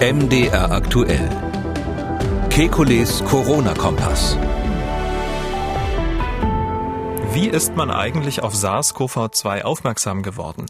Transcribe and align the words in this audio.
MDR 0.00 0.70
aktuell. 0.70 1.28
Kekules 2.50 3.24
Corona-Kompass. 3.24 4.38
Wie 7.32 7.48
ist 7.48 7.74
man 7.74 7.90
eigentlich 7.90 8.40
auf 8.44 8.54
SARS-CoV-2 8.54 9.62
aufmerksam 9.62 10.22
geworden? 10.22 10.66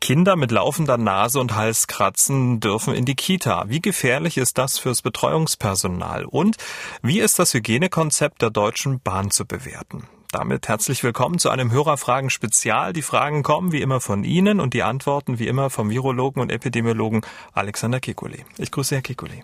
Kinder 0.00 0.36
mit 0.36 0.52
laufender 0.52 0.98
Nase 0.98 1.40
und 1.40 1.56
Halskratzen 1.56 2.60
dürfen 2.60 2.94
in 2.94 3.04
die 3.04 3.16
Kita. 3.16 3.64
Wie 3.66 3.80
gefährlich 3.80 4.38
ist 4.38 4.56
das 4.56 4.78
fürs 4.78 5.02
Betreuungspersonal? 5.02 6.24
Und 6.24 6.56
wie 7.02 7.18
ist 7.18 7.40
das 7.40 7.52
Hygienekonzept 7.54 8.40
der 8.40 8.50
Deutschen 8.50 9.00
Bahn 9.00 9.32
zu 9.32 9.46
bewerten? 9.46 10.06
Damit 10.32 10.68
herzlich 10.68 11.02
willkommen 11.02 11.40
zu 11.40 11.50
einem 11.50 11.72
Hörerfragen-Spezial. 11.72 12.92
Die 12.92 13.02
Fragen 13.02 13.42
kommen 13.42 13.72
wie 13.72 13.80
immer 13.80 14.00
von 14.00 14.22
Ihnen 14.22 14.60
und 14.60 14.74
die 14.74 14.84
Antworten 14.84 15.40
wie 15.40 15.48
immer 15.48 15.70
vom 15.70 15.90
Virologen 15.90 16.40
und 16.40 16.52
Epidemiologen 16.52 17.22
Alexander 17.52 17.98
Kekulé. 17.98 18.44
Ich 18.56 18.70
grüße 18.70 18.94
Herr 18.94 19.02
Kekulé. 19.02 19.42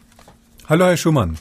Hallo, 0.68 0.84
Herr 0.84 0.96
Schumann. 0.96 1.38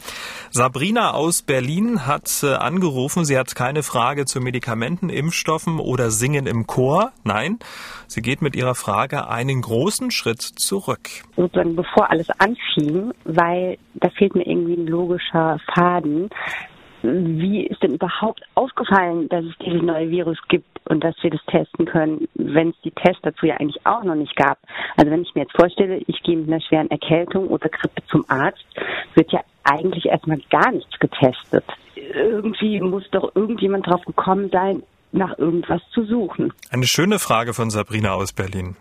Sabrina 0.49 1.11
aus 1.11 1.43
Berlin 1.43 2.07
hat 2.07 2.41
äh, 2.41 2.55
angerufen. 2.55 3.23
Sie 3.23 3.37
hat 3.37 3.53
keine 3.53 3.84
Frage 3.84 4.25
zu 4.25 4.41
Medikamenten, 4.41 5.09
Impfstoffen 5.09 5.79
oder 5.79 6.09
Singen 6.09 6.48
im 6.48 6.65
Chor. 6.65 7.12
Nein, 7.23 7.59
sie 8.07 8.23
geht 8.23 8.41
mit 8.41 8.55
ihrer 8.55 8.73
Frage 8.73 9.27
einen 9.27 9.62
großen 9.62 10.09
Schritt 10.09 10.41
zurück. 10.41 11.07
Sozusagen 11.35 11.75
bevor 11.75 12.09
alles 12.09 12.31
anfing, 12.39 13.13
weil 13.25 13.77
da 13.93 14.09
fehlt 14.09 14.34
mir 14.34 14.48
irgendwie 14.48 14.73
ein 14.73 14.87
logischer 14.87 15.59
Faden 15.71 16.31
wie 17.05 17.65
ist 17.67 17.81
denn 17.83 17.95
überhaupt 17.95 18.41
aufgefallen, 18.55 19.29
dass 19.29 19.45
es 19.45 19.57
dieses 19.65 19.81
neue 19.81 20.09
Virus 20.09 20.37
gibt 20.47 20.67
und 20.89 21.03
dass 21.03 21.15
wir 21.21 21.31
das 21.31 21.43
testen 21.45 21.85
können, 21.85 22.27
wenn 22.35 22.69
es 22.69 22.75
die 22.83 22.91
Tests 22.91 23.21
dazu 23.23 23.45
ja 23.45 23.55
eigentlich 23.57 23.85
auch 23.85 24.03
noch 24.03 24.15
nicht 24.15 24.35
gab? 24.35 24.57
Also 24.97 25.11
wenn 25.11 25.21
ich 25.21 25.33
mir 25.35 25.41
jetzt 25.41 25.55
vorstelle, 25.55 26.01
ich 26.07 26.21
gehe 26.23 26.37
mit 26.37 26.47
einer 26.47 26.61
schweren 26.61 26.89
Erkältung 26.91 27.47
oder 27.47 27.69
Grippe 27.69 28.01
zum 28.07 28.25
Arzt, 28.29 28.65
wird 29.15 29.31
ja 29.31 29.41
eigentlich 29.63 30.05
erstmal 30.05 30.39
gar 30.49 30.71
nichts 30.71 30.99
getestet. 30.99 31.65
Irgendwie 31.95 32.81
muss 32.81 33.09
doch 33.12 33.35
irgendjemand 33.35 33.87
drauf 33.87 34.03
gekommen 34.05 34.49
sein, 34.51 34.84
nach 35.12 35.37
irgendwas 35.37 35.81
zu 35.91 36.05
suchen. 36.05 36.53
Eine 36.71 36.85
schöne 36.85 37.19
Frage 37.19 37.53
von 37.53 37.69
Sabrina 37.69 38.13
aus 38.13 38.34
Berlin. 38.34 38.75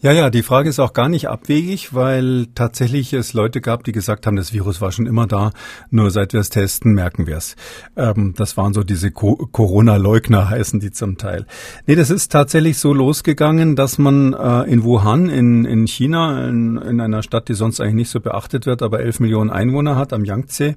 Ja, 0.00 0.12
ja, 0.12 0.30
die 0.30 0.44
Frage 0.44 0.68
ist 0.68 0.78
auch 0.78 0.92
gar 0.92 1.08
nicht 1.08 1.28
abwegig, 1.28 1.92
weil 1.92 2.46
tatsächlich 2.54 3.12
es 3.14 3.32
Leute 3.32 3.60
gab, 3.60 3.82
die 3.82 3.90
gesagt 3.90 4.28
haben, 4.28 4.36
das 4.36 4.52
Virus 4.52 4.80
war 4.80 4.92
schon 4.92 5.06
immer 5.06 5.26
da, 5.26 5.50
nur 5.90 6.12
seit 6.12 6.32
wir 6.32 6.38
es 6.38 6.50
testen, 6.50 6.94
merken 6.94 7.26
wir 7.26 7.36
es. 7.36 7.56
Ähm, 7.96 8.32
das 8.36 8.56
waren 8.56 8.74
so 8.74 8.84
diese 8.84 9.10
Co 9.10 9.34
Corona-Leugner, 9.34 10.50
heißen 10.50 10.78
die 10.78 10.92
zum 10.92 11.18
Teil. 11.18 11.46
Nee, 11.88 11.96
das 11.96 12.10
ist 12.10 12.30
tatsächlich 12.30 12.78
so 12.78 12.92
losgegangen, 12.92 13.74
dass 13.74 13.98
man 13.98 14.34
äh, 14.34 14.70
in 14.70 14.84
Wuhan, 14.84 15.28
in, 15.28 15.64
in 15.64 15.88
China, 15.88 16.46
in, 16.46 16.76
in 16.76 17.00
einer 17.00 17.24
Stadt, 17.24 17.48
die 17.48 17.54
sonst 17.54 17.80
eigentlich 17.80 17.94
nicht 17.94 18.10
so 18.10 18.20
beachtet 18.20 18.66
wird, 18.66 18.82
aber 18.82 19.00
elf 19.00 19.18
Millionen 19.18 19.50
Einwohner 19.50 19.96
hat, 19.96 20.12
am 20.12 20.24
Yangtze, 20.24 20.76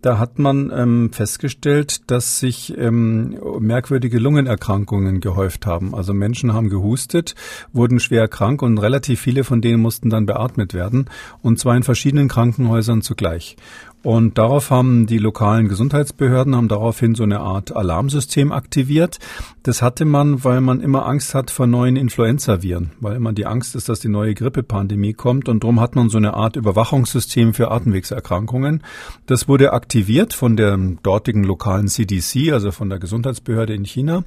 da 0.00 0.18
hat 0.18 0.38
man 0.38 0.72
ähm, 0.74 1.12
festgestellt, 1.12 2.10
dass 2.10 2.40
sich 2.40 2.74
ähm, 2.78 3.38
merkwürdige 3.60 4.18
Lungenerkrankungen 4.18 5.20
gehäuft 5.20 5.66
haben. 5.66 5.94
Also 5.94 6.14
Menschen 6.14 6.54
haben 6.54 6.70
gehustet, 6.70 7.34
wurden 7.74 8.00
schwer 8.00 8.28
krank 8.28 8.61
und 8.62 8.78
relativ 8.78 9.20
viele 9.20 9.44
von 9.44 9.60
denen 9.60 9.82
mussten 9.82 10.10
dann 10.10 10.26
beatmet 10.26 10.74
werden 10.74 11.10
und 11.42 11.58
zwar 11.58 11.76
in 11.76 11.82
verschiedenen 11.82 12.28
Krankenhäusern 12.28 13.02
zugleich. 13.02 13.56
Und 14.02 14.36
darauf 14.36 14.70
haben 14.70 15.06
die 15.06 15.18
lokalen 15.18 15.68
Gesundheitsbehörden 15.68 16.56
haben 16.56 16.66
daraufhin 16.66 17.14
so 17.14 17.22
eine 17.22 17.40
Art 17.40 17.74
Alarmsystem 17.74 18.50
aktiviert. 18.50 19.18
Das 19.62 19.80
hatte 19.80 20.04
man, 20.04 20.42
weil 20.42 20.60
man 20.60 20.80
immer 20.80 21.06
Angst 21.06 21.34
hat 21.34 21.52
vor 21.52 21.68
neuen 21.68 21.94
Influenzaviren, 21.94 22.90
weil 23.00 23.14
immer 23.14 23.32
die 23.32 23.46
Angst 23.46 23.76
ist, 23.76 23.88
dass 23.88 24.00
die 24.00 24.08
neue 24.08 24.34
Grippepandemie 24.34 25.12
kommt. 25.12 25.48
Und 25.48 25.62
darum 25.62 25.80
hat 25.80 25.94
man 25.94 26.08
so 26.08 26.18
eine 26.18 26.34
Art 26.34 26.56
Überwachungssystem 26.56 27.54
für 27.54 27.70
Atemwegserkrankungen. 27.70 28.82
Das 29.26 29.46
wurde 29.46 29.72
aktiviert 29.72 30.34
von 30.34 30.56
der 30.56 30.76
dortigen 31.02 31.44
lokalen 31.44 31.86
CDC, 31.86 32.52
also 32.52 32.72
von 32.72 32.90
der 32.90 32.98
Gesundheitsbehörde 32.98 33.72
in 33.72 33.84
China. 33.84 34.24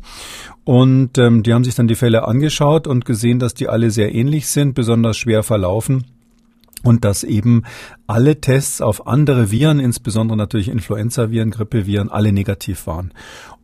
Und 0.63 1.17
ähm, 1.17 1.43
die 1.43 1.53
haben 1.53 1.65
sich 1.65 1.75
dann 1.75 1.89
die 1.89 1.95
Fälle 1.95 2.25
angeschaut 2.25 2.87
und 2.87 3.03
gesehen, 3.03 3.39
dass 3.39 3.53
die 3.53 3.67
alle 3.67 3.91
sehr 3.91 4.15
ähnlich 4.15 4.47
sind, 4.47 4.73
besonders 4.73 5.17
schwer 5.17 5.43
verlaufen 5.43 6.05
und 6.85 7.03
dass 7.03 7.23
eben 7.23 7.63
alle 8.07 8.39
Tests 8.39 8.79
auf 8.79 9.07
andere 9.07 9.49
Viren, 9.51 9.79
insbesondere 9.79 10.37
natürlich 10.37 10.69
Influenza-Viren, 10.69 11.49
Grippeviren, 11.49 12.09
alle 12.09 12.31
negativ 12.31 12.85
waren. 12.85 13.11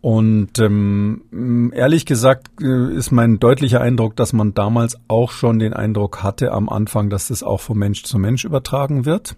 Und 0.02 0.58
ähm, 0.58 1.72
ehrlich 1.76 2.08
gesagt 2.08 2.50
äh, 2.60 2.92
ist 2.92 3.12
mein 3.12 3.40
deutlicher 3.40 3.82
Eindruck, 3.82 4.16
dass 4.16 4.34
man 4.34 4.56
damals 4.56 4.98
auch 5.08 5.30
schon 5.32 5.60
den 5.60 5.74
Eindruck 5.74 6.24
hatte 6.24 6.52
am 6.54 6.70
Anfang, 6.70 7.12
dass 7.12 7.28
das 7.28 7.44
auch 7.44 7.60
von 7.62 7.78
Mensch 7.78 8.04
zu 8.04 8.18
Mensch 8.18 8.44
übertragen 8.44 9.06
wird. 9.06 9.36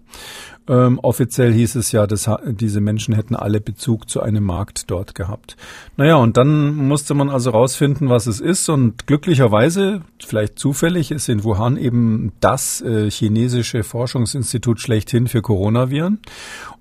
Ähm, 0.66 0.98
offiziell 1.00 1.52
hieß 1.52 1.74
es 1.74 1.92
ja, 1.92 2.06
dass 2.06 2.30
diese 2.46 2.80
Menschen 2.80 3.14
hätten 3.14 3.36
alle 3.36 3.60
Bezug 3.60 4.08
zu 4.08 4.22
einem 4.22 4.44
Markt 4.44 4.90
dort 4.90 5.14
gehabt. 5.14 5.58
Naja, 5.98 6.16
und 6.16 6.38
dann 6.38 6.74
musste 6.74 7.12
man 7.12 7.28
also 7.28 7.50
rausfinden, 7.50 8.08
was 8.08 8.26
es 8.26 8.40
ist. 8.40 8.70
Und 8.70 9.06
glücklicherweise, 9.06 10.00
vielleicht 10.24 10.58
zufällig, 10.58 11.10
ist 11.10 11.28
in 11.28 11.44
Wuhan 11.44 11.76
eben 11.76 12.32
das 12.40 12.80
äh, 12.80 13.10
chinesische 13.10 13.84
Forschungsinstitut 13.84 14.80
schlechthin 14.80 15.28
für 15.28 15.42
Coronaviren. 15.42 16.20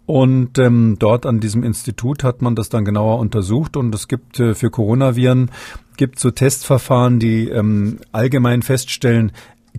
Und 0.06 0.60
ähm, 0.60 0.98
dort 1.00 1.26
an 1.26 1.40
diesem 1.40 1.64
Institut 1.64 2.24
hat 2.24 2.42
man 2.42 2.56
das 2.56 2.70
dann 2.70 2.84
genauer 2.84 3.20
untersucht 3.20 3.78
und 3.78 3.96
es 3.96 4.08
gibt 4.08 4.40
äh, 4.40 4.54
für 4.54 4.70
Coronaviren 4.70 5.50
gibt 5.98 6.20
so 6.20 6.32
Testverfahren, 6.32 7.20
die 7.20 7.50
ähm, 7.50 8.00
allgemein 8.12 8.62
feststellen, 8.62 9.32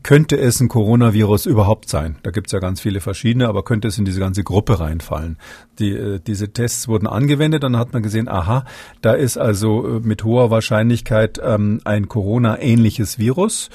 könnte 0.02 0.36
es 0.36 0.60
ein 0.60 0.68
Coronavirus 0.68 1.46
überhaupt 1.46 1.88
sein? 1.88 2.16
Da 2.24 2.30
gibt 2.30 2.48
es 2.48 2.52
ja 2.52 2.58
ganz 2.58 2.80
viele 2.80 3.00
verschiedene, 3.00 3.48
aber 3.48 3.62
könnte 3.62 3.88
es 3.88 3.96
in 3.96 4.04
diese 4.04 4.18
ganze 4.18 4.42
Gruppe 4.42 4.80
reinfallen? 4.80 5.38
Die, 5.78 5.92
äh, 5.92 6.20
diese 6.20 6.52
Tests 6.52 6.88
wurden 6.88 7.06
angewendet, 7.06 7.62
dann 7.62 7.76
hat 7.76 7.92
man 7.92 8.02
gesehen, 8.02 8.28
aha, 8.28 8.64
da 9.02 9.12
ist 9.12 9.38
also 9.38 9.86
äh, 9.86 10.00
mit 10.00 10.24
hoher 10.24 10.50
Wahrscheinlichkeit 10.50 11.40
ähm, 11.42 11.80
ein 11.84 12.08
Corona-ähnliches 12.08 13.18
Virus. 13.18 13.70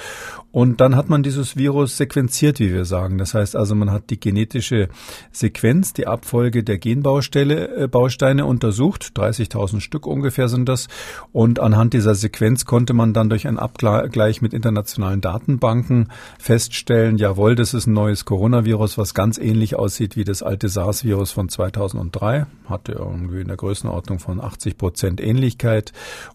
Und 0.52 0.80
dann 0.80 0.96
hat 0.96 1.08
man 1.08 1.22
dieses 1.22 1.56
Virus 1.56 1.96
sequenziert, 1.96 2.58
wie 2.58 2.72
wir 2.72 2.84
sagen. 2.84 3.18
Das 3.18 3.34
heißt 3.34 3.54
also, 3.54 3.76
man 3.76 3.92
hat 3.92 4.10
die 4.10 4.18
genetische 4.18 4.88
Sequenz, 5.30 5.92
die 5.92 6.08
Abfolge 6.08 6.64
der 6.64 6.78
Genbaustelle, 6.78 7.76
äh, 7.76 7.88
Bausteine 7.88 8.46
untersucht. 8.46 9.12
30.000 9.14 9.80
Stück 9.80 10.06
ungefähr 10.06 10.48
sind 10.48 10.68
das. 10.68 10.88
Und 11.32 11.60
anhand 11.60 11.94
dieser 11.94 12.16
Sequenz 12.16 12.64
konnte 12.64 12.94
man 12.94 13.12
dann 13.12 13.28
durch 13.28 13.46
einen 13.46 13.58
Abgleich 13.58 14.42
mit 14.42 14.52
internationalen 14.52 15.20
Datenbanken 15.20 16.08
feststellen, 16.38 17.16
jawohl, 17.16 17.54
das 17.54 17.72
ist 17.72 17.86
ein 17.86 17.92
neues 17.92 18.24
Coronavirus, 18.24 18.98
was 18.98 19.14
ganz 19.14 19.38
ähnlich 19.38 19.76
aussieht 19.76 20.16
wie 20.16 20.24
das 20.24 20.42
alte 20.42 20.68
SARS-Virus 20.68 21.30
von 21.30 21.48
2003. 21.48 22.46
Hatte 22.68 22.92
irgendwie 22.92 23.42
in 23.42 23.48
der 23.48 23.56
Größenordnung 23.56 24.18
von 24.18 24.40
80 24.40 24.76
Prozent 24.76 25.20
Ähnlichkeit. 25.20 25.92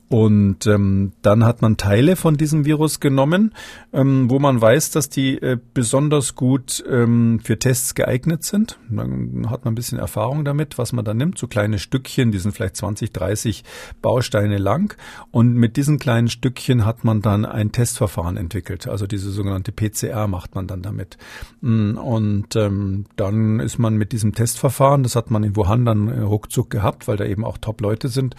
Und 0.08 0.68
ähm, 0.68 1.14
dann 1.22 1.44
hat 1.44 1.62
man 1.62 1.78
Teile 1.78 2.16
von 2.16 2.38
diesem 2.38 2.64
Virus 2.64 3.00
genommen, 3.00 3.54
ähm, 3.92 4.05
wo 4.30 4.40
man 4.40 4.62
weiß, 4.62 4.92
dass 4.92 5.10
die 5.10 5.42
äh, 5.42 5.58
besonders 5.74 6.36
gut 6.36 6.84
ähm, 6.90 7.40
für 7.44 7.60
Tests 7.60 7.96
geeignet 7.96 8.44
sind. 8.44 8.80
Dann 8.90 9.50
hat 9.50 9.66
man 9.66 9.74
ein 9.74 9.76
bisschen 9.76 10.00
Erfahrung 10.00 10.46
damit, 10.46 10.78
was 10.78 10.94
man 10.94 11.06
da 11.06 11.14
nimmt. 11.14 11.38
So 11.38 11.48
kleine 11.48 11.80
Stückchen, 11.80 12.32
die 12.32 12.38
sind 12.38 12.54
vielleicht 12.54 12.76
20, 12.76 13.12
30 13.12 13.64
Bausteine 14.02 14.58
lang. 14.58 14.96
Und 15.32 15.56
mit 15.56 15.78
diesen 15.78 16.00
kleinen 16.00 16.28
Stückchen 16.28 16.86
hat 16.86 17.04
man 17.04 17.22
dann 17.22 17.46
ein 17.46 17.72
Testverfahren 17.72 18.38
entwickelt. 18.38 18.88
Also 18.88 19.08
diese 19.08 19.32
sogenannte 19.32 19.72
PCR 19.72 20.28
macht 20.28 20.56
man 20.56 20.68
dann 20.68 20.82
damit. 20.82 21.18
Mm, 21.62 21.98
und 21.98 22.56
ähm, 22.56 23.06
dann 23.16 23.60
ist 23.60 23.78
man 23.80 23.96
mit 23.96 24.12
diesem 24.12 24.34
Testverfahren, 24.34 25.04
das 25.04 25.16
hat 25.16 25.32
man 25.32 25.44
in 25.44 25.56
Wuhan 25.56 25.86
dann 25.86 26.08
äh, 26.08 26.20
ruckzuck 26.22 26.70
gehabt, 26.70 27.08
weil 27.08 27.18
da 27.18 27.26
eben 27.26 27.44
auch 27.44 27.58
Top-Leute 27.58 28.08
sind, 28.08 28.36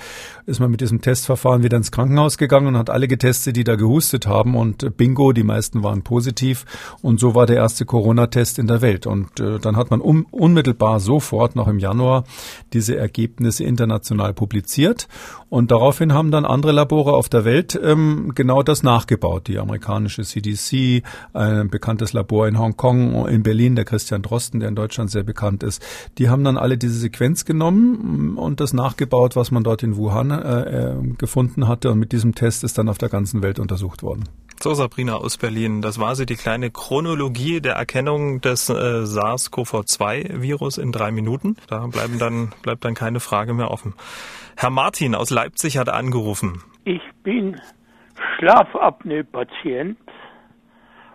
ist 0.46 0.60
man 0.60 0.70
mit 0.70 0.80
diesem 0.80 1.00
Testverfahren 1.00 1.62
wieder 1.62 1.76
ins 1.76 1.92
Krankenhaus 1.92 2.38
gegangen 2.38 2.68
und 2.68 2.76
hat 2.76 2.90
alle 2.90 3.08
getestet, 3.08 3.56
die 3.56 3.64
da 3.64 3.76
gehustet 3.76 4.26
haben 4.26 4.54
und 4.54 4.82
äh, 4.82 4.90
bingo, 4.90 5.32
die 5.32 5.44
meisten 5.56 5.82
waren 5.82 6.02
positiv 6.02 6.64
und 7.02 7.18
so 7.20 7.34
war 7.34 7.46
der 7.46 7.56
erste 7.56 7.84
Corona-Test 7.84 8.58
in 8.58 8.66
der 8.66 8.80
Welt 8.82 9.06
und 9.06 9.40
äh, 9.40 9.58
dann 9.58 9.76
hat 9.76 9.90
man 9.90 10.00
um, 10.00 10.26
unmittelbar 10.30 11.00
sofort 11.00 11.56
noch 11.56 11.68
im 11.68 11.78
Januar 11.78 12.24
diese 12.72 12.96
Ergebnisse 12.96 13.64
international 13.64 14.34
publiziert 14.34 15.08
und 15.48 15.70
daraufhin 15.70 16.12
haben 16.12 16.30
dann 16.30 16.44
andere 16.44 16.72
Labore 16.72 17.12
auf 17.12 17.28
der 17.28 17.44
Welt 17.44 17.78
ähm, 17.80 18.32
genau 18.34 18.62
das 18.62 18.82
nachgebaut. 18.82 19.46
Die 19.46 19.58
amerikanische 19.58 20.22
CDC, 20.22 21.04
ein 21.34 21.70
bekanntes 21.70 22.12
Labor 22.12 22.48
in 22.48 22.58
Hongkong, 22.58 23.28
in 23.28 23.42
Berlin, 23.42 23.76
der 23.76 23.84
Christian 23.84 24.22
Drosten, 24.22 24.60
der 24.60 24.68
in 24.68 24.74
Deutschland 24.74 25.10
sehr 25.10 25.22
bekannt 25.22 25.62
ist, 25.62 25.80
die 26.18 26.28
haben 26.28 26.42
dann 26.42 26.56
alle 26.56 26.76
diese 26.76 26.98
Sequenz 26.98 27.44
genommen 27.44 28.34
mm, 28.34 28.38
und 28.38 28.60
das 28.60 28.72
nachgebaut, 28.72 29.36
was 29.36 29.52
man 29.52 29.62
dort 29.62 29.82
in 29.84 29.96
Wuhan 29.96 30.30
äh, 30.30 30.90
äh, 30.90 30.96
gefunden 31.16 31.68
hatte. 31.68 31.90
Und 31.90 32.00
mit 32.00 32.10
diesem 32.12 32.34
Test 32.34 32.64
ist 32.64 32.76
dann 32.76 32.88
auf 32.88 32.98
der 32.98 33.08
ganzen 33.08 33.42
Welt 33.42 33.58
untersucht 33.60 34.02
worden. 34.02 34.24
So, 34.58 34.72
Sabrina 34.72 35.16
aus 35.16 35.36
Berlin, 35.36 35.82
das 35.82 36.00
war 36.00 36.14
sie, 36.14 36.24
die 36.24 36.36
kleine 36.36 36.70
Chronologie 36.70 37.60
der 37.60 37.74
Erkennung 37.74 38.40
des 38.40 38.70
äh, 38.70 39.04
SARS-CoV-2-Virus 39.04 40.78
in 40.78 40.92
drei 40.92 41.10
Minuten. 41.10 41.56
Da 41.68 41.86
bleiben 41.86 42.18
dann, 42.18 42.52
bleibt 42.62 42.84
dann 42.84 42.94
keine 42.94 43.20
Frage 43.20 43.52
mehr 43.52 43.70
offen. 43.70 43.94
Herr 44.56 44.70
Martin 44.70 45.14
aus 45.14 45.30
Leipzig 45.30 45.76
hat 45.76 45.90
angerufen. 45.90 46.62
Ich 46.84 47.02
bin 47.22 47.60
Schlafapnoe-Patient 48.38 49.98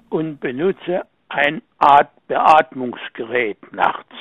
und 0.10 0.40
benutze 0.40 1.02
eine 1.30 1.62
Art 1.80 2.12
Beatmungsgerät 2.28 3.74
nachts. 3.74 4.16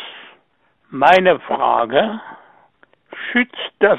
Meine 0.89 1.39
Frage, 1.41 2.21
schützt 3.31 3.73
das 3.81 3.99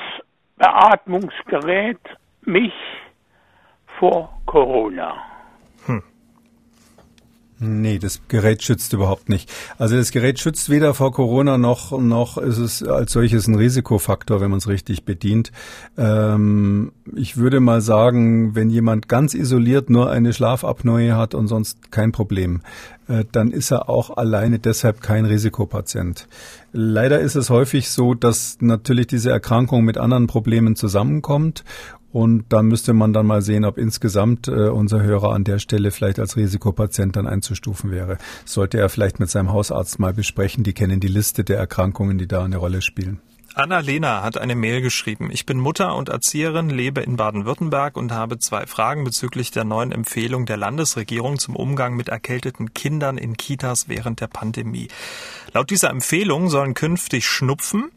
Beatmungsgerät 0.57 1.99
mich 2.43 2.73
vor 4.01 4.41
Corona? 4.47 5.13
Hm. 5.85 6.01
Nee, 7.59 7.99
das 7.99 8.19
Gerät 8.27 8.63
schützt 8.63 8.93
überhaupt 8.93 9.29
nicht. 9.29 9.47
Also 9.77 9.95
das 9.95 10.09
Gerät 10.09 10.39
schützt 10.39 10.71
weder 10.71 10.95
vor 10.95 11.11
Corona 11.11 11.59
noch 11.59 11.91
noch 11.99 12.39
ist 12.39 12.57
es 12.57 12.81
als 12.81 13.11
solches 13.11 13.45
ein 13.45 13.53
Risikofaktor, 13.53 14.41
wenn 14.41 14.49
man 14.49 14.57
es 14.57 14.67
richtig 14.67 15.05
bedient. 15.05 15.51
Ähm, 15.99 16.93
ich 17.15 17.37
würde 17.37 17.59
mal 17.59 17.81
sagen, 17.81 18.55
wenn 18.55 18.71
jemand 18.71 19.07
ganz 19.07 19.35
isoliert 19.35 19.91
nur 19.91 20.09
eine 20.09 20.33
Schlafapnoe 20.33 21.15
hat 21.15 21.35
und 21.35 21.47
sonst 21.47 21.91
kein 21.91 22.11
Problem, 22.11 22.61
äh, 23.07 23.23
dann 23.31 23.51
ist 23.51 23.69
er 23.69 23.87
auch 23.87 24.17
alleine 24.17 24.57
deshalb 24.57 25.01
kein 25.01 25.25
Risikopatient. 25.25 26.27
Leider 26.73 27.19
ist 27.19 27.35
es 27.35 27.51
häufig 27.51 27.91
so, 27.91 28.15
dass 28.15 28.57
natürlich 28.61 29.05
diese 29.05 29.29
Erkrankung 29.29 29.85
mit 29.85 29.99
anderen 29.99 30.25
Problemen 30.25 30.75
zusammenkommt 30.75 31.63
und 32.11 32.45
da 32.49 32.61
müsste 32.61 32.93
man 32.93 33.13
dann 33.13 33.25
mal 33.25 33.41
sehen, 33.41 33.65
ob 33.65 33.77
insgesamt 33.77 34.47
äh, 34.47 34.69
unser 34.69 35.01
Hörer 35.01 35.33
an 35.33 35.43
der 35.43 35.59
Stelle 35.59 35.91
vielleicht 35.91 36.19
als 36.19 36.35
Risikopatient 36.35 37.15
dann 37.15 37.27
einzustufen 37.27 37.91
wäre. 37.91 38.17
Sollte 38.45 38.77
er 38.77 38.89
vielleicht 38.89 39.19
mit 39.19 39.29
seinem 39.29 39.51
Hausarzt 39.51 39.99
mal 39.99 40.13
besprechen. 40.13 40.63
Die 40.63 40.73
kennen 40.73 40.99
die 40.99 41.07
Liste 41.07 41.43
der 41.43 41.57
Erkrankungen, 41.57 42.17
die 42.17 42.27
da 42.27 42.43
eine 42.43 42.57
Rolle 42.57 42.81
spielen. 42.81 43.19
Anna-Lena 43.53 44.23
hat 44.23 44.37
eine 44.37 44.55
Mail 44.55 44.81
geschrieben. 44.81 45.29
Ich 45.29 45.45
bin 45.45 45.59
Mutter 45.59 45.95
und 45.95 46.07
Erzieherin, 46.07 46.69
lebe 46.69 47.01
in 47.01 47.17
Baden-Württemberg 47.17 47.97
und 47.97 48.13
habe 48.13 48.39
zwei 48.39 48.65
Fragen 48.65 49.03
bezüglich 49.03 49.51
der 49.51 49.65
neuen 49.65 49.91
Empfehlung 49.91 50.45
der 50.45 50.55
Landesregierung 50.55 51.37
zum 51.37 51.57
Umgang 51.57 51.95
mit 51.95 52.07
erkälteten 52.07 52.73
Kindern 52.73 53.17
in 53.17 53.35
Kitas 53.35 53.89
während 53.89 54.21
der 54.21 54.27
Pandemie. 54.27 54.87
Laut 55.53 55.69
dieser 55.69 55.89
Empfehlung 55.89 56.49
sollen 56.49 56.75
künftig 56.75 57.27
Schnupfen, 57.27 57.91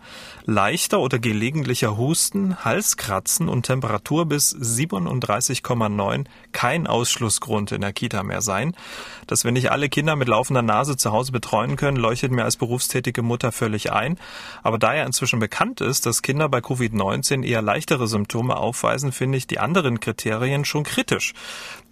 leichter 0.44 0.98
oder 0.98 1.20
gelegentlicher 1.20 1.96
Husten, 1.96 2.64
Halskratzen 2.64 3.48
und 3.48 3.64
Temperatur 3.64 4.26
bis 4.26 4.54
37,9 4.56 6.24
kein 6.50 6.86
Ausschlussgrund 6.88 7.70
in 7.70 7.80
der 7.80 7.92
Kita 7.92 8.24
mehr 8.24 8.42
sein. 8.42 8.74
Dass 9.28 9.44
wir 9.44 9.52
nicht 9.52 9.70
alle 9.70 9.88
Kinder 9.88 10.16
mit 10.16 10.28
laufender 10.28 10.62
Nase 10.62 10.96
zu 10.96 11.12
Hause 11.12 11.30
betreuen 11.30 11.76
können, 11.76 11.96
leuchtet 11.96 12.32
mir 12.32 12.44
als 12.44 12.56
berufstätige 12.56 13.22
Mutter 13.22 13.52
völlig 13.52 13.92
ein. 13.92 14.18
Aber 14.62 14.78
da 14.78 14.94
ja 14.94 15.04
inzwischen 15.04 15.38
bekannt 15.44 15.82
ist, 15.82 16.06
dass 16.06 16.22
Kinder 16.22 16.48
bei 16.48 16.60
Covid-19 16.60 17.44
eher 17.44 17.60
leichtere 17.60 18.08
Symptome 18.08 18.56
aufweisen, 18.56 19.12
finde 19.12 19.36
ich 19.36 19.46
die 19.46 19.58
anderen 19.58 20.00
Kriterien 20.00 20.64
schon 20.64 20.84
kritisch. 20.84 21.34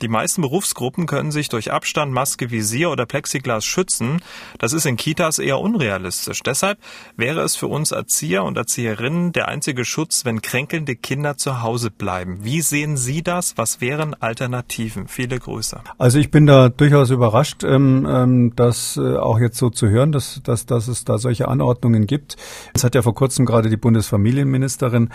Die 0.01 0.09
meisten 0.09 0.41
Berufsgruppen 0.41 1.05
können 1.05 1.31
sich 1.31 1.51
durch 1.51 1.71
Abstand, 1.71 2.13
Maske, 2.13 2.51
Visier 2.51 2.91
oder 2.91 3.05
Plexiglas 3.05 3.67
schützen. 3.67 4.23
Das 4.59 4.73
ist 4.73 4.87
in 4.87 4.97
Kitas 4.97 5.39
eher 5.39 5.59
unrealistisch. 5.59 6.43
Deshalb 6.43 6.79
wäre 7.17 7.43
es 7.43 7.55
für 7.55 7.67
uns 7.67 7.93
Erzieher 7.93 8.43
und 8.45 8.57
Erzieherinnen 8.57 9.33
der 9.33 9.49
einzige 9.49 9.85
Schutz, 9.85 10.25
wenn 10.25 10.41
kränkelnde 10.41 10.97
Kinder 10.97 11.37
zu 11.37 11.61
Hause 11.61 11.91
bleiben. 11.91 12.39
Wie 12.43 12.63
sehen 12.63 12.97
Sie 12.97 13.23
das? 13.23 13.59
Was 13.59 13.83
wären 13.83 14.15
Alternativen? 14.15 15.09
Viele 15.09 15.39
Grüße. 15.39 15.83
Also 15.99 16.19
ich 16.19 16.31
bin 16.31 16.47
da 16.47 16.71
durchaus 16.71 17.11
überrascht, 17.11 17.65
ähm, 17.65 18.09
ähm, 18.09 18.53
das 18.57 18.97
äh, 18.97 19.19
auch 19.19 19.39
jetzt 19.39 19.59
so 19.59 19.69
zu 19.69 19.91
hören, 19.91 20.11
dass, 20.11 20.41
dass, 20.43 20.65
dass 20.65 20.89
es 20.89 21.05
da 21.05 21.19
solche 21.19 21.49
Anordnungen 21.49 22.07
gibt. 22.07 22.37
Es 22.73 22.83
hat 22.83 22.95
ja 22.95 23.03
vor 23.03 23.15
kurzem 23.15 23.42
gerade 23.47 23.69
die 23.69 23.77
Bundesfamilienministerin 23.77 25.11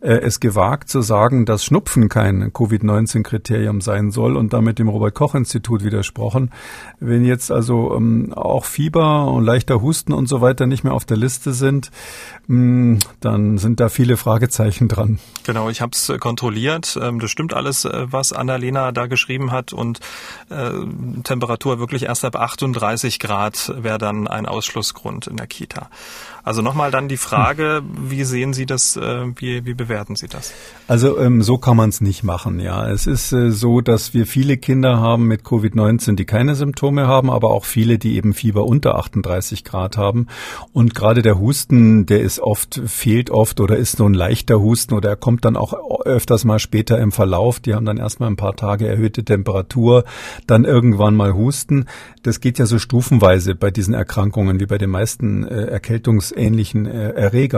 äh, 0.00 0.14
es 0.14 0.40
gewagt 0.40 0.88
zu 0.88 1.02
sagen, 1.02 1.46
dass 1.46 1.64
Schnupfen 1.64 2.08
kein 2.08 2.52
Covid-19-Kriterium 2.52 3.80
sein 3.80 4.10
soll 4.10 4.36
und 4.36 4.52
damit 4.52 4.78
dem 4.78 4.88
Robert-Koch-Institut 4.88 5.84
widersprochen. 5.84 6.50
Wenn 7.00 7.24
jetzt 7.24 7.50
also 7.50 7.94
ähm, 7.96 8.32
auch 8.32 8.64
Fieber 8.64 9.26
und 9.32 9.44
leichter 9.44 9.80
Husten 9.82 10.12
und 10.12 10.28
so 10.28 10.40
weiter 10.40 10.66
nicht 10.66 10.84
mehr 10.84 10.94
auf 10.94 11.04
der 11.04 11.16
Liste 11.16 11.52
sind, 11.52 11.90
mh, 12.46 12.56
hm, 12.56 12.98
dann 13.20 13.58
sind 13.58 13.80
da 13.80 13.88
viele 13.88 14.16
Fragezeichen 14.16 14.88
dran. 14.88 15.18
Genau, 15.44 15.68
ich 15.68 15.80
habe 15.80 15.92
es 15.92 16.08
äh, 16.08 16.18
kontrolliert. 16.18 16.98
Ähm, 17.00 17.20
das 17.20 17.30
stimmt 17.30 17.54
alles, 17.54 17.84
äh, 17.84 18.06
was 18.10 18.32
Annalena 18.32 18.92
da 18.92 19.06
geschrieben 19.06 19.52
hat 19.52 19.72
und 19.72 20.00
äh, 20.50 20.70
Temperatur 21.22 21.78
wirklich 21.78 22.04
erst 22.04 22.24
ab 22.24 22.36
38 22.36 23.18
Grad 23.18 23.72
wäre 23.76 23.98
dann 23.98 24.28
ein 24.28 24.46
Ausschlussgrund 24.46 25.26
in 25.26 25.36
der 25.36 25.46
Kita. 25.46 25.88
Also 26.46 26.62
nochmal 26.62 26.92
dann 26.92 27.08
die 27.08 27.16
Frage, 27.16 27.65
wie 27.82 28.24
sehen 28.24 28.52
Sie 28.52 28.66
das, 28.66 28.96
äh, 28.96 29.26
wie, 29.36 29.64
wie 29.64 29.74
bewerten 29.74 30.16
Sie 30.16 30.28
das? 30.28 30.52
Also 30.88 31.18
ähm, 31.18 31.42
so 31.42 31.58
kann 31.58 31.76
man 31.76 31.88
es 31.88 32.00
nicht 32.00 32.22
machen, 32.22 32.60
ja. 32.60 32.88
Es 32.88 33.06
ist 33.06 33.32
äh, 33.32 33.50
so, 33.50 33.80
dass 33.80 34.14
wir 34.14 34.26
viele 34.26 34.56
Kinder 34.56 35.00
haben 35.00 35.26
mit 35.26 35.42
Covid-19, 35.42 36.16
die 36.16 36.24
keine 36.24 36.54
Symptome 36.54 37.06
haben, 37.06 37.30
aber 37.30 37.50
auch 37.50 37.64
viele, 37.64 37.98
die 37.98 38.16
eben 38.16 38.34
Fieber 38.34 38.64
unter 38.64 38.96
38 38.96 39.64
Grad 39.64 39.96
haben. 39.96 40.26
Und 40.72 40.94
gerade 40.94 41.22
der 41.22 41.38
Husten, 41.38 42.06
der 42.06 42.20
ist 42.20 42.40
oft, 42.40 42.80
fehlt 42.86 43.30
oft 43.30 43.60
oder 43.60 43.76
ist 43.76 43.98
nur 43.98 44.08
ein 44.08 44.14
leichter 44.14 44.60
Husten 44.60 44.94
oder 44.94 45.10
er 45.10 45.16
kommt 45.16 45.44
dann 45.44 45.56
auch 45.56 45.72
öfters 46.04 46.44
mal 46.44 46.58
später 46.58 46.98
im 46.98 47.12
Verlauf. 47.12 47.60
Die 47.60 47.74
haben 47.74 47.86
dann 47.86 47.98
erstmal 47.98 48.30
ein 48.30 48.36
paar 48.36 48.56
Tage 48.56 48.86
erhöhte 48.86 49.24
Temperatur, 49.24 50.04
dann 50.46 50.64
irgendwann 50.64 51.14
mal 51.14 51.34
Husten. 51.34 51.86
Das 52.22 52.40
geht 52.40 52.58
ja 52.58 52.66
so 52.66 52.78
stufenweise 52.78 53.54
bei 53.54 53.70
diesen 53.70 53.94
Erkrankungen 53.94 54.60
wie 54.60 54.66
bei 54.66 54.78
den 54.78 54.90
meisten 54.90 55.46
äh, 55.46 55.66
Erkältungs 55.66 56.32
ähnlichen 56.32 56.86
äh, 56.86 57.10
Erregern. 57.10 57.55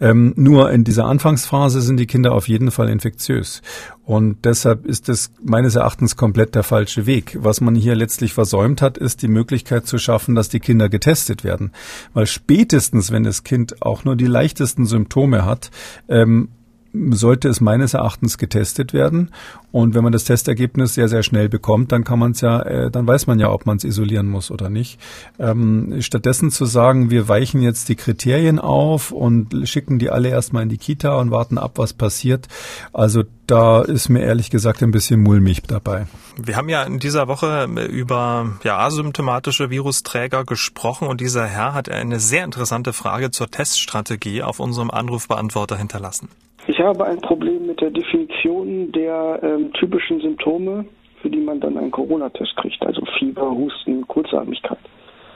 Ähm, 0.00 0.32
nur 0.36 0.70
in 0.70 0.84
dieser 0.84 1.06
Anfangsphase 1.06 1.80
sind 1.80 1.98
die 1.98 2.06
Kinder 2.06 2.32
auf 2.32 2.48
jeden 2.48 2.70
Fall 2.70 2.88
infektiös. 2.88 3.62
Und 4.04 4.44
deshalb 4.44 4.86
ist 4.86 5.08
es 5.08 5.32
meines 5.42 5.76
Erachtens 5.76 6.16
komplett 6.16 6.54
der 6.54 6.64
falsche 6.64 7.06
Weg. 7.06 7.38
Was 7.40 7.60
man 7.60 7.74
hier 7.74 7.94
letztlich 7.94 8.32
versäumt 8.32 8.82
hat, 8.82 8.98
ist 8.98 9.22
die 9.22 9.28
Möglichkeit 9.28 9.86
zu 9.86 9.98
schaffen, 9.98 10.34
dass 10.34 10.48
die 10.48 10.60
Kinder 10.60 10.88
getestet 10.88 11.44
werden. 11.44 11.70
Weil 12.12 12.26
spätestens, 12.26 13.12
wenn 13.12 13.22
das 13.22 13.44
Kind 13.44 13.82
auch 13.82 14.04
nur 14.04 14.16
die 14.16 14.26
leichtesten 14.26 14.84
Symptome 14.84 15.44
hat, 15.44 15.70
ähm, 16.08 16.48
sollte 16.92 17.48
es 17.48 17.60
meines 17.60 17.94
Erachtens 17.94 18.38
getestet 18.38 18.92
werden. 18.92 19.30
Und 19.72 19.94
wenn 19.94 20.02
man 20.02 20.12
das 20.12 20.24
Testergebnis 20.24 20.94
sehr, 20.94 21.08
sehr 21.08 21.22
schnell 21.22 21.48
bekommt, 21.48 21.92
dann 21.92 22.02
kann 22.02 22.18
man 22.18 22.32
es 22.32 22.40
ja, 22.40 22.60
äh, 22.62 22.90
dann 22.90 23.06
weiß 23.06 23.28
man 23.28 23.38
ja, 23.38 23.50
ob 23.50 23.66
man 23.66 23.76
es 23.76 23.84
isolieren 23.84 24.26
muss 24.26 24.50
oder 24.50 24.68
nicht. 24.68 24.98
Ähm, 25.38 25.96
stattdessen 26.00 26.50
zu 26.50 26.64
sagen, 26.64 27.10
wir 27.10 27.28
weichen 27.28 27.62
jetzt 27.62 27.88
die 27.88 27.94
Kriterien 27.94 28.58
auf 28.58 29.12
und 29.12 29.68
schicken 29.68 30.00
die 30.00 30.10
alle 30.10 30.28
erstmal 30.28 30.64
in 30.64 30.68
die 30.68 30.78
Kita 30.78 31.16
und 31.16 31.30
warten 31.30 31.58
ab, 31.58 31.72
was 31.76 31.92
passiert. 31.92 32.48
Also 32.92 33.22
da 33.46 33.82
ist 33.82 34.08
mir 34.08 34.22
ehrlich 34.22 34.50
gesagt 34.50 34.82
ein 34.82 34.90
bisschen 34.90 35.20
mulmig 35.20 35.62
dabei. 35.62 36.06
Wir 36.36 36.56
haben 36.56 36.68
ja 36.68 36.82
in 36.82 36.98
dieser 36.98 37.28
Woche 37.28 37.68
über 37.90 38.58
ja, 38.64 38.78
asymptomatische 38.78 39.70
Virusträger 39.70 40.44
gesprochen 40.44 41.06
und 41.06 41.20
dieser 41.20 41.46
Herr 41.46 41.74
hat 41.74 41.88
eine 41.88 42.18
sehr 42.18 42.44
interessante 42.44 42.92
Frage 42.92 43.30
zur 43.30 43.50
Teststrategie 43.50 44.42
auf 44.42 44.58
unserem 44.58 44.90
Anrufbeantworter 44.90 45.76
hinterlassen. 45.76 46.28
Ich 46.70 46.78
habe 46.78 47.04
ein 47.04 47.20
Problem 47.20 47.66
mit 47.66 47.80
der 47.80 47.90
Definition 47.90 48.92
der 48.92 49.40
ähm, 49.42 49.72
typischen 49.72 50.20
Symptome, 50.20 50.84
für 51.20 51.28
die 51.28 51.40
man 51.40 51.58
dann 51.58 51.76
einen 51.76 51.90
Corona-Test 51.90 52.54
kriegt, 52.58 52.80
also 52.86 53.04
Fieber, 53.18 53.50
Husten, 53.50 54.06
Kurzatmigkeit. 54.06 54.78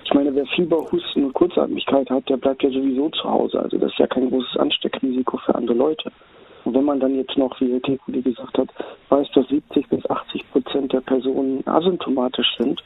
Ich 0.04 0.14
meine, 0.14 0.32
wer 0.32 0.46
Fieber, 0.46 0.86
Husten 0.92 1.24
und 1.24 1.32
Kurzatmigkeit 1.32 2.08
hat, 2.08 2.28
der 2.28 2.36
bleibt 2.36 2.62
ja 2.62 2.70
sowieso 2.70 3.08
zu 3.08 3.24
Hause. 3.24 3.58
Also 3.58 3.78
das 3.78 3.90
ist 3.90 3.98
ja 3.98 4.06
kein 4.06 4.30
großes 4.30 4.58
Ansteckrisiko 4.58 5.38
für 5.38 5.56
andere 5.56 5.76
Leute. 5.76 6.12
Und 6.66 6.74
wenn 6.76 6.84
man 6.84 7.00
dann 7.00 7.16
jetzt 7.16 7.36
noch, 7.36 7.60
wie 7.60 7.72
Herr 7.72 7.82
Tekuli 7.82 8.22
gesagt 8.22 8.56
hat, 8.56 8.68
weiß, 9.08 9.26
dass 9.34 9.48
70 9.48 9.88
bis 9.88 10.08
80 10.08 10.52
Prozent 10.52 10.92
der 10.92 11.00
Personen 11.00 11.66
asymptomatisch 11.66 12.54
sind, 12.58 12.80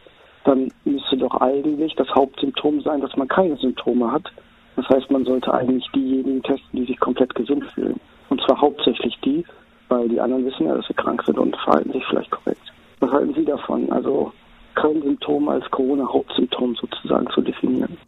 dann 0.45 0.73
müsste 0.87 1.19
doch 1.19 1.38
eigentlich 1.43 1.95
das 1.97 2.09
Hauptsymptom 2.14 2.81
sein, 2.81 3.02
dass 3.02 3.14
man 3.14 3.28
keine 3.28 3.59
Symptome 3.59 4.11
hat. 4.11 4.33
Das 4.76 4.88
heißt, 4.88 5.11
man 5.11 5.26
sollte 5.26 5.52
eigentlich 5.52 5.87
diejenigen 5.95 6.43
testen, 6.43 6.81
die 6.81 6.87
sich 6.87 6.99
komplett 6.99 7.35
gesund 7.35 7.67
fühlen. 7.75 8.00
Zwar 8.49 8.62
hauptsächlich 8.62 9.14
die, 9.23 9.45
weil 9.90 10.09
die 10.09 10.19
anderen 10.19 10.47
wissen 10.47 10.67
ja, 10.67 10.75
dass 10.75 10.87
sie 10.87 10.95
krank 10.95 11.23
sind 11.26 11.38
und 11.38 11.55
verhalten 11.64 11.93
sich 11.93 12.02
vielleicht 12.09 12.31
korrekt. 12.31 12.62
Was 12.99 13.11
halten 13.11 13.35
Sie 13.35 13.45
davon? 13.45 13.93
Also 13.93 14.33
kein 14.75 15.02
Symptom 15.02 15.50
als 15.50 15.71
Corona-Hauptsymptom 15.71 16.75
sozusagen 16.76 17.26
zu 17.35 17.43
definieren. 17.43 17.99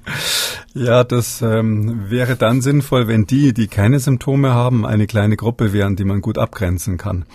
ja, 0.76 1.04
das 1.04 1.42
ähm, 1.42 2.12
wäre 2.12 2.36
dann 2.36 2.62
sinnvoll, 2.62 3.08
wenn 3.08 3.26
die, 3.26 3.52
die 3.56 3.68
keine 3.68 3.98
Symptome 3.98 4.54
haben, 4.54 4.86
eine 4.86 5.08
kleine 5.08 5.38
Gruppe 5.38 5.74
wären, 5.74 5.96
die 5.96 6.06
man 6.06 6.22
gut 6.22 6.38
abgrenzen 6.38 7.00
kann. 7.00 7.26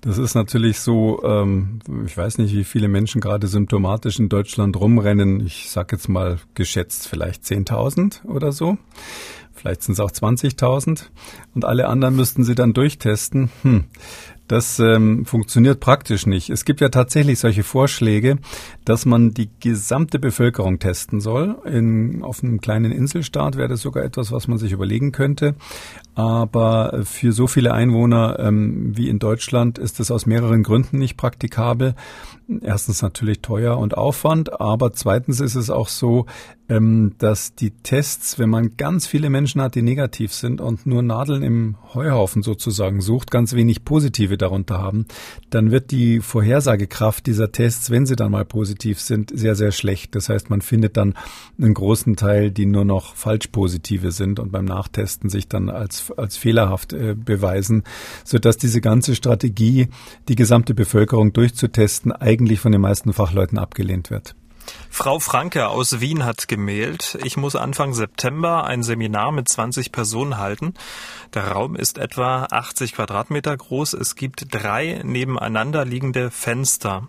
Das 0.00 0.18
ist 0.18 0.34
natürlich 0.34 0.80
so, 0.80 1.22
ähm, 1.24 1.80
ich 2.06 2.16
weiß 2.16 2.38
nicht, 2.38 2.54
wie 2.54 2.64
viele 2.64 2.88
Menschen 2.88 3.20
gerade 3.20 3.46
symptomatisch 3.46 4.18
in 4.18 4.28
Deutschland 4.28 4.76
rumrennen. 4.76 5.44
Ich 5.44 5.70
sag 5.70 5.92
jetzt 5.92 6.08
mal 6.08 6.38
geschätzt 6.54 7.08
vielleicht 7.08 7.42
10.000 7.42 8.24
oder 8.24 8.52
so. 8.52 8.78
Vielleicht 9.52 9.82
sind 9.82 9.94
es 9.94 10.00
auch 10.00 10.12
20.000 10.12 11.06
und 11.54 11.64
alle 11.64 11.88
anderen 11.88 12.14
müssten 12.14 12.44
sie 12.44 12.54
dann 12.54 12.74
durchtesten. 12.74 13.50
Hm. 13.62 13.84
Das 14.48 14.80
ähm, 14.80 15.26
funktioniert 15.26 15.78
praktisch 15.78 16.26
nicht. 16.26 16.48
Es 16.48 16.64
gibt 16.64 16.80
ja 16.80 16.88
tatsächlich 16.88 17.38
solche 17.38 17.62
Vorschläge, 17.62 18.38
dass 18.86 19.04
man 19.04 19.34
die 19.34 19.50
gesamte 19.60 20.18
Bevölkerung 20.18 20.78
testen 20.78 21.20
soll. 21.20 21.56
In, 21.66 22.22
auf 22.22 22.42
einem 22.42 22.60
kleinen 22.60 22.90
Inselstaat 22.90 23.58
wäre 23.58 23.68
das 23.68 23.82
sogar 23.82 24.04
etwas, 24.04 24.32
was 24.32 24.48
man 24.48 24.56
sich 24.56 24.72
überlegen 24.72 25.12
könnte. 25.12 25.54
Aber 26.14 27.02
für 27.04 27.32
so 27.32 27.46
viele 27.46 27.74
Einwohner 27.74 28.38
ähm, 28.38 28.96
wie 28.96 29.10
in 29.10 29.18
Deutschland 29.18 29.78
ist 29.78 30.00
es 30.00 30.10
aus 30.10 30.24
mehreren 30.24 30.62
Gründen 30.62 30.98
nicht 30.98 31.18
praktikabel. 31.18 31.94
erstens 32.62 33.02
natürlich 33.02 33.42
teuer 33.42 33.76
und 33.76 33.96
Aufwand, 33.98 34.60
aber 34.60 34.92
zweitens 34.94 35.40
ist 35.40 35.56
es 35.56 35.68
auch 35.68 35.88
so, 35.88 36.24
ähm, 36.68 37.14
dass 37.18 37.54
die 37.54 37.70
Tests, 37.70 38.38
wenn 38.38 38.50
man 38.50 38.76
ganz 38.76 39.06
viele 39.06 39.30
Menschen 39.30 39.62
hat, 39.62 39.74
die 39.74 39.82
negativ 39.82 40.32
sind 40.32 40.60
und 40.60 40.86
nur 40.86 41.02
Nadeln 41.02 41.42
im 41.42 41.76
Heuhaufen 41.94 42.42
sozusagen 42.42 43.00
sucht, 43.00 43.30
ganz 43.30 43.54
wenig 43.54 43.84
positive 43.84 44.36
darunter 44.36 44.78
haben, 44.78 45.06
dann 45.50 45.70
wird 45.70 45.90
die 45.90 46.20
Vorhersagekraft 46.20 47.26
dieser 47.26 47.52
Tests, 47.52 47.90
wenn 47.90 48.04
sie 48.04 48.16
dann 48.16 48.32
mal 48.32 48.44
positiv 48.44 49.00
sind, 49.00 49.30
sehr, 49.34 49.54
sehr 49.54 49.72
schlecht. 49.72 50.14
Das 50.14 50.28
heißt, 50.28 50.50
man 50.50 50.60
findet 50.60 50.96
dann 50.96 51.14
einen 51.58 51.74
großen 51.74 52.16
Teil, 52.16 52.50
die 52.50 52.66
nur 52.66 52.84
noch 52.84 53.14
falsch 53.14 53.46
positive 53.48 54.12
sind 54.12 54.38
und 54.38 54.52
beim 54.52 54.66
Nachtesten 54.66 55.30
sich 55.30 55.48
dann 55.48 55.70
als, 55.70 56.12
als 56.16 56.36
fehlerhaft 56.36 56.92
äh, 56.92 57.14
beweisen, 57.14 57.82
sodass 58.24 58.58
diese 58.58 58.80
ganze 58.80 59.14
Strategie, 59.14 59.88
die 60.28 60.36
gesamte 60.36 60.74
Bevölkerung 60.74 61.32
durchzutesten, 61.32 62.12
eigentlich 62.12 62.60
von 62.60 62.72
den 62.72 62.80
meisten 62.82 63.12
Fachleuten 63.12 63.58
abgelehnt 63.58 64.10
wird. 64.10 64.34
Frau 64.90 65.20
Franke 65.20 65.68
aus 65.68 66.00
Wien 66.00 66.24
hat 66.24 66.48
gemailt, 66.48 67.18
ich 67.22 67.36
muss 67.36 67.54
Anfang 67.54 67.94
September 67.94 68.64
ein 68.64 68.82
Seminar 68.82 69.32
mit 69.32 69.48
20 69.48 69.92
Personen 69.92 70.38
halten. 70.38 70.74
Der 71.34 71.52
Raum 71.52 71.76
ist 71.76 71.98
etwa 71.98 72.44
80 72.50 72.94
Quadratmeter 72.94 73.56
groß. 73.56 73.92
Es 73.92 74.16
gibt 74.16 74.46
drei 74.50 75.00
nebeneinander 75.04 75.84
liegende 75.84 76.30
Fenster 76.30 77.08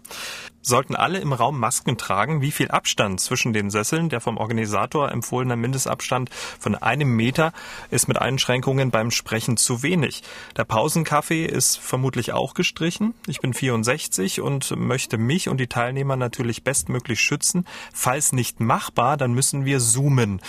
sollten 0.62 0.96
alle 0.96 1.20
im 1.20 1.34
Raum 1.34 1.60
Masken 1.60 1.98
tragen. 1.98 2.42
Wie 2.42 2.52
viel 2.52 2.70
Abstand 2.70 3.20
zwischen 3.20 3.54
den 3.54 3.70
Sesseln, 3.70 4.10
der 4.10 4.22
vom 4.22 4.38
Organisator 4.38 5.12
empfohlene 5.12 5.56
Mindestabstand 5.56 6.30
von 6.32 6.76
einem 6.76 7.16
Meter, 7.16 7.54
ist 7.90 8.08
mit 8.08 8.20
Einschränkungen 8.20 8.92
beim 8.92 9.12
Sprechen 9.12 9.58
zu 9.58 9.84
wenig. 9.84 10.24
Der 10.58 10.64
Pausenkaffee 10.64 11.46
ist 11.46 11.78
vermutlich 11.78 12.34
auch 12.34 12.54
gestrichen. 12.54 13.14
Ich 13.28 13.40
bin 13.40 13.54
64 13.54 14.42
und 14.42 14.76
möchte 14.78 15.18
mich 15.18 15.50
und 15.50 15.58
die 15.58 15.68
Teilnehmer 15.68 16.16
natürlich 16.16 16.64
bestmöglich 16.64 17.20
schützen. 17.20 17.66
Falls 17.94 18.32
nicht 18.32 18.60
machbar, 18.60 19.18
dann 19.18 19.34
müssen 19.34 19.66
wir 19.66 19.80
zoomen. 19.80 20.42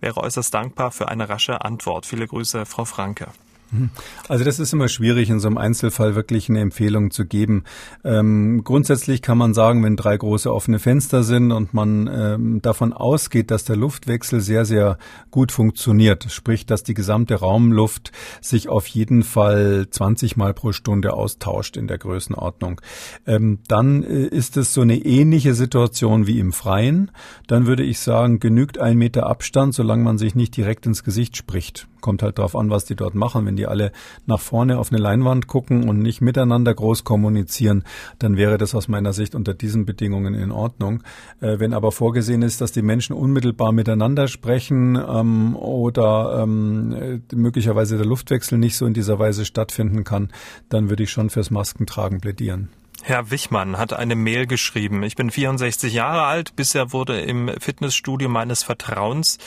Wäre 0.00 0.20
äußerst 0.20 0.52
dankbar 0.52 0.90
für 0.90 1.08
eine 1.08 1.28
rasche 1.28 1.64
Antwort. 1.64 2.06
Viele 2.06 2.26
Grüße, 2.26 2.66
Frau 2.66 2.84
Franke. 2.84 3.28
Mhm. 3.70 3.90
Also 4.28 4.44
das 4.44 4.58
ist 4.58 4.72
immer 4.72 4.88
schwierig, 4.88 5.30
in 5.30 5.40
so 5.40 5.48
einem 5.48 5.58
Einzelfall 5.58 6.14
wirklich 6.14 6.48
eine 6.48 6.60
Empfehlung 6.60 7.10
zu 7.10 7.26
geben. 7.26 7.64
Ähm, 8.04 8.62
grundsätzlich 8.64 9.22
kann 9.22 9.38
man 9.38 9.54
sagen, 9.54 9.82
wenn 9.82 9.96
drei 9.96 10.16
große 10.16 10.52
offene 10.52 10.78
Fenster 10.78 11.22
sind 11.22 11.52
und 11.52 11.74
man 11.74 12.08
ähm, 12.12 12.62
davon 12.62 12.92
ausgeht, 12.92 13.50
dass 13.50 13.64
der 13.64 13.76
Luftwechsel 13.76 14.40
sehr, 14.40 14.64
sehr 14.64 14.98
gut 15.30 15.52
funktioniert, 15.52 16.26
sprich, 16.30 16.66
dass 16.66 16.82
die 16.82 16.94
gesamte 16.94 17.36
Raumluft 17.36 18.12
sich 18.40 18.68
auf 18.68 18.86
jeden 18.86 19.22
Fall 19.22 19.86
20 19.90 20.36
Mal 20.36 20.54
pro 20.54 20.72
Stunde 20.72 21.14
austauscht 21.14 21.76
in 21.76 21.88
der 21.88 21.98
Größenordnung, 21.98 22.80
ähm, 23.26 23.60
dann 23.68 24.02
äh, 24.02 24.26
ist 24.26 24.56
es 24.56 24.72
so 24.72 24.82
eine 24.82 24.96
ähnliche 24.96 25.54
Situation 25.54 26.26
wie 26.26 26.38
im 26.38 26.52
Freien. 26.52 27.10
Dann 27.46 27.66
würde 27.66 27.82
ich 27.82 28.00
sagen, 28.00 28.38
genügt 28.38 28.78
ein 28.78 28.96
Meter 28.96 29.26
Abstand, 29.26 29.74
solange 29.74 30.04
man 30.04 30.18
sich 30.18 30.34
nicht 30.34 30.56
direkt 30.56 30.86
ins 30.86 31.02
Gesicht 31.02 31.36
spricht. 31.36 31.88
Kommt 32.06 32.22
halt 32.22 32.38
darauf 32.38 32.54
an, 32.54 32.70
was 32.70 32.84
die 32.84 32.94
dort 32.94 33.16
machen. 33.16 33.46
Wenn 33.46 33.56
die 33.56 33.66
alle 33.66 33.90
nach 34.26 34.38
vorne 34.38 34.78
auf 34.78 34.92
eine 34.92 35.02
Leinwand 35.02 35.48
gucken 35.48 35.88
und 35.88 35.98
nicht 35.98 36.20
miteinander 36.20 36.72
groß 36.72 37.02
kommunizieren, 37.02 37.82
dann 38.20 38.36
wäre 38.36 38.58
das 38.58 38.76
aus 38.76 38.86
meiner 38.86 39.12
Sicht 39.12 39.34
unter 39.34 39.54
diesen 39.54 39.86
Bedingungen 39.86 40.34
in 40.34 40.52
Ordnung. 40.52 41.02
Äh, 41.40 41.58
wenn 41.58 41.72
aber 41.72 41.90
vorgesehen 41.90 42.42
ist, 42.42 42.60
dass 42.60 42.70
die 42.70 42.82
Menschen 42.82 43.16
unmittelbar 43.16 43.72
miteinander 43.72 44.28
sprechen 44.28 44.94
ähm, 44.94 45.56
oder 45.56 46.44
ähm, 46.44 46.92
äh, 46.92 47.34
möglicherweise 47.34 47.96
der 47.96 48.06
Luftwechsel 48.06 48.56
nicht 48.56 48.76
so 48.76 48.86
in 48.86 48.94
dieser 48.94 49.18
Weise 49.18 49.44
stattfinden 49.44 50.04
kann, 50.04 50.30
dann 50.68 50.88
würde 50.88 51.02
ich 51.02 51.10
schon 51.10 51.28
fürs 51.28 51.50
Maskentragen 51.50 52.20
plädieren. 52.20 52.68
Herr 53.02 53.30
Wichmann 53.30 53.78
hat 53.78 53.92
eine 53.92 54.16
Mail 54.16 54.46
geschrieben. 54.46 55.02
Ich 55.04 55.14
bin 55.14 55.30
64 55.30 55.92
Jahre 55.92 56.24
alt. 56.24 56.56
Bisher 56.56 56.92
wurde 56.92 57.20
im 57.20 57.48
Fitnessstudio 57.60 58.28
meines 58.28 58.64
Vertrauens 58.64 59.38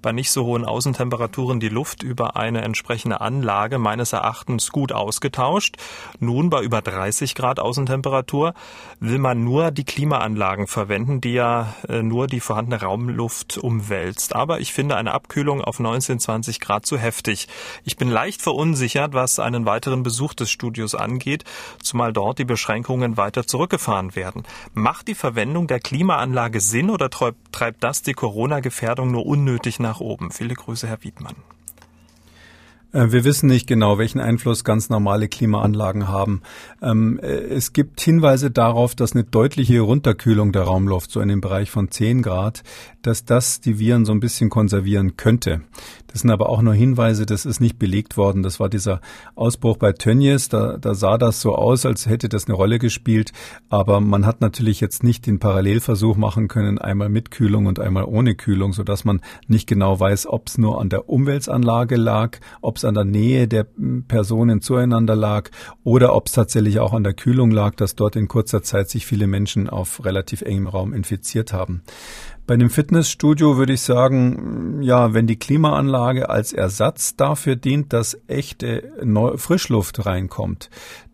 bei 0.00 0.12
nicht 0.12 0.30
so 0.30 0.44
hohen 0.44 0.64
Außentemperaturen 0.64 1.60
die 1.60 1.68
Luft 1.68 2.02
über 2.02 2.36
eine 2.36 2.62
entsprechende 2.62 3.20
Anlage 3.20 3.78
meines 3.78 4.12
Erachtens 4.12 4.70
gut 4.70 4.92
ausgetauscht. 4.92 5.76
Nun 6.18 6.50
bei 6.50 6.62
über 6.62 6.82
30 6.82 7.34
Grad 7.34 7.60
Außentemperatur 7.60 8.54
will 8.98 9.18
man 9.18 9.44
nur 9.44 9.70
die 9.70 9.84
Klimaanlagen 9.84 10.66
verwenden, 10.66 11.20
die 11.20 11.34
ja 11.34 11.74
äh, 11.88 12.02
nur 12.02 12.26
die 12.26 12.40
vorhandene 12.40 12.80
Raumluft 12.80 13.58
umwälzt. 13.58 14.34
Aber 14.34 14.60
ich 14.60 14.72
finde 14.72 14.96
eine 14.96 15.12
Abkühlung 15.12 15.62
auf 15.62 15.78
19, 15.78 16.18
20 16.18 16.60
Grad 16.60 16.84
zu 16.84 16.98
heftig. 16.98 17.46
Ich 17.84 17.96
bin 17.96 18.08
leicht 18.08 18.42
verunsichert, 18.42 19.14
was 19.14 19.38
einen 19.38 19.66
weiteren 19.66 20.02
Besuch 20.02 20.34
des 20.34 20.50
Studios 20.50 20.94
angeht, 20.94 21.44
zumal 21.80 22.12
dort 22.12 22.38
die 22.38 22.44
Beschränkungen 22.92 23.16
weiter 23.16 23.46
zurückgefahren 23.46 24.14
werden. 24.14 24.42
Macht 24.74 25.08
die 25.08 25.14
Verwendung 25.14 25.66
der 25.66 25.80
Klimaanlage 25.80 26.60
Sinn 26.60 26.90
oder 26.90 27.08
treibt 27.10 27.82
das 27.82 28.02
die 28.02 28.12
Corona-Gefährdung 28.12 29.10
nur 29.10 29.24
unnötig 29.26 29.80
nach 29.80 30.00
oben? 30.00 30.30
Viele 30.30 30.54
Grüße, 30.54 30.86
Herr 30.86 31.02
Wiedmann. 31.02 31.36
Äh, 32.92 33.10
wir 33.10 33.24
wissen 33.24 33.48
nicht 33.48 33.66
genau, 33.66 33.98
welchen 33.98 34.20
Einfluss 34.20 34.64
ganz 34.64 34.90
normale 34.90 35.28
Klimaanlagen 35.28 36.08
haben. 36.08 36.42
Ähm, 36.82 37.18
äh, 37.22 37.26
es 37.26 37.72
gibt 37.72 38.00
Hinweise 38.00 38.50
darauf, 38.50 38.94
dass 38.94 39.14
eine 39.14 39.24
deutliche 39.24 39.80
Runterkühlung 39.80 40.52
der 40.52 40.62
Raumluft, 40.62 41.10
so 41.10 41.20
in 41.20 41.28
dem 41.28 41.40
Bereich 41.40 41.70
von 41.70 41.90
10 41.90 42.22
Grad, 42.22 42.62
dass 43.00 43.24
das 43.24 43.60
die 43.60 43.78
Viren 43.78 44.04
so 44.04 44.12
ein 44.12 44.20
bisschen 44.20 44.50
konservieren 44.50 45.16
könnte. 45.16 45.62
Das 46.12 46.20
sind 46.20 46.30
aber 46.30 46.50
auch 46.50 46.60
nur 46.60 46.74
Hinweise, 46.74 47.24
das 47.24 47.46
ist 47.46 47.60
nicht 47.60 47.78
belegt 47.78 48.18
worden. 48.18 48.42
Das 48.42 48.60
war 48.60 48.68
dieser 48.68 49.00
Ausbruch 49.34 49.78
bei 49.78 49.92
Tönnies, 49.92 50.50
da, 50.50 50.76
da 50.76 50.94
sah 50.94 51.16
das 51.16 51.40
so 51.40 51.54
aus, 51.54 51.86
als 51.86 52.06
hätte 52.06 52.28
das 52.28 52.46
eine 52.46 52.54
Rolle 52.54 52.78
gespielt. 52.78 53.32
Aber 53.70 54.00
man 54.00 54.26
hat 54.26 54.42
natürlich 54.42 54.80
jetzt 54.80 55.02
nicht 55.02 55.26
den 55.26 55.38
Parallelversuch 55.38 56.16
machen 56.16 56.48
können, 56.48 56.78
einmal 56.78 57.08
mit 57.08 57.30
Kühlung 57.30 57.64
und 57.64 57.80
einmal 57.80 58.04
ohne 58.04 58.34
Kühlung, 58.34 58.74
sodass 58.74 59.06
man 59.06 59.22
nicht 59.46 59.66
genau 59.66 59.98
weiß, 59.98 60.26
ob 60.26 60.48
es 60.48 60.58
nur 60.58 60.80
an 60.80 60.90
der 60.90 61.08
Umweltanlage 61.08 61.96
lag, 61.96 62.38
ob 62.60 62.76
es 62.76 62.84
an 62.84 62.94
der 62.94 63.04
Nähe 63.04 63.48
der 63.48 63.66
Personen 64.06 64.60
zueinander 64.60 65.16
lag 65.16 65.48
oder 65.82 66.14
ob 66.14 66.26
es 66.26 66.32
tatsächlich 66.32 66.78
auch 66.78 66.92
an 66.92 67.04
der 67.04 67.14
Kühlung 67.14 67.50
lag, 67.50 67.74
dass 67.74 67.94
dort 67.94 68.16
in 68.16 68.28
kurzer 68.28 68.62
Zeit 68.62 68.90
sich 68.90 69.06
viele 69.06 69.26
Menschen 69.26 69.70
auf 69.70 70.04
relativ 70.04 70.42
engem 70.42 70.66
Raum 70.66 70.92
infiziert 70.92 71.54
haben. 71.54 71.82
Bei 72.46 72.54
einem 72.54 72.70
Fitnessstudio 72.70 73.56
würde 73.56 73.74
ich 73.74 73.82
sagen, 73.82 74.82
ja, 74.82 75.14
wenn 75.14 75.28
die 75.28 75.38
Klimaanlage 75.38 76.28
als 76.28 76.52
Ersatz 76.52 77.14
dafür 77.14 77.54
dient, 77.54 77.92
dass 77.92 78.20
echte 78.26 78.92
Frischluft 79.36 80.04
reinkommt, 80.04 80.68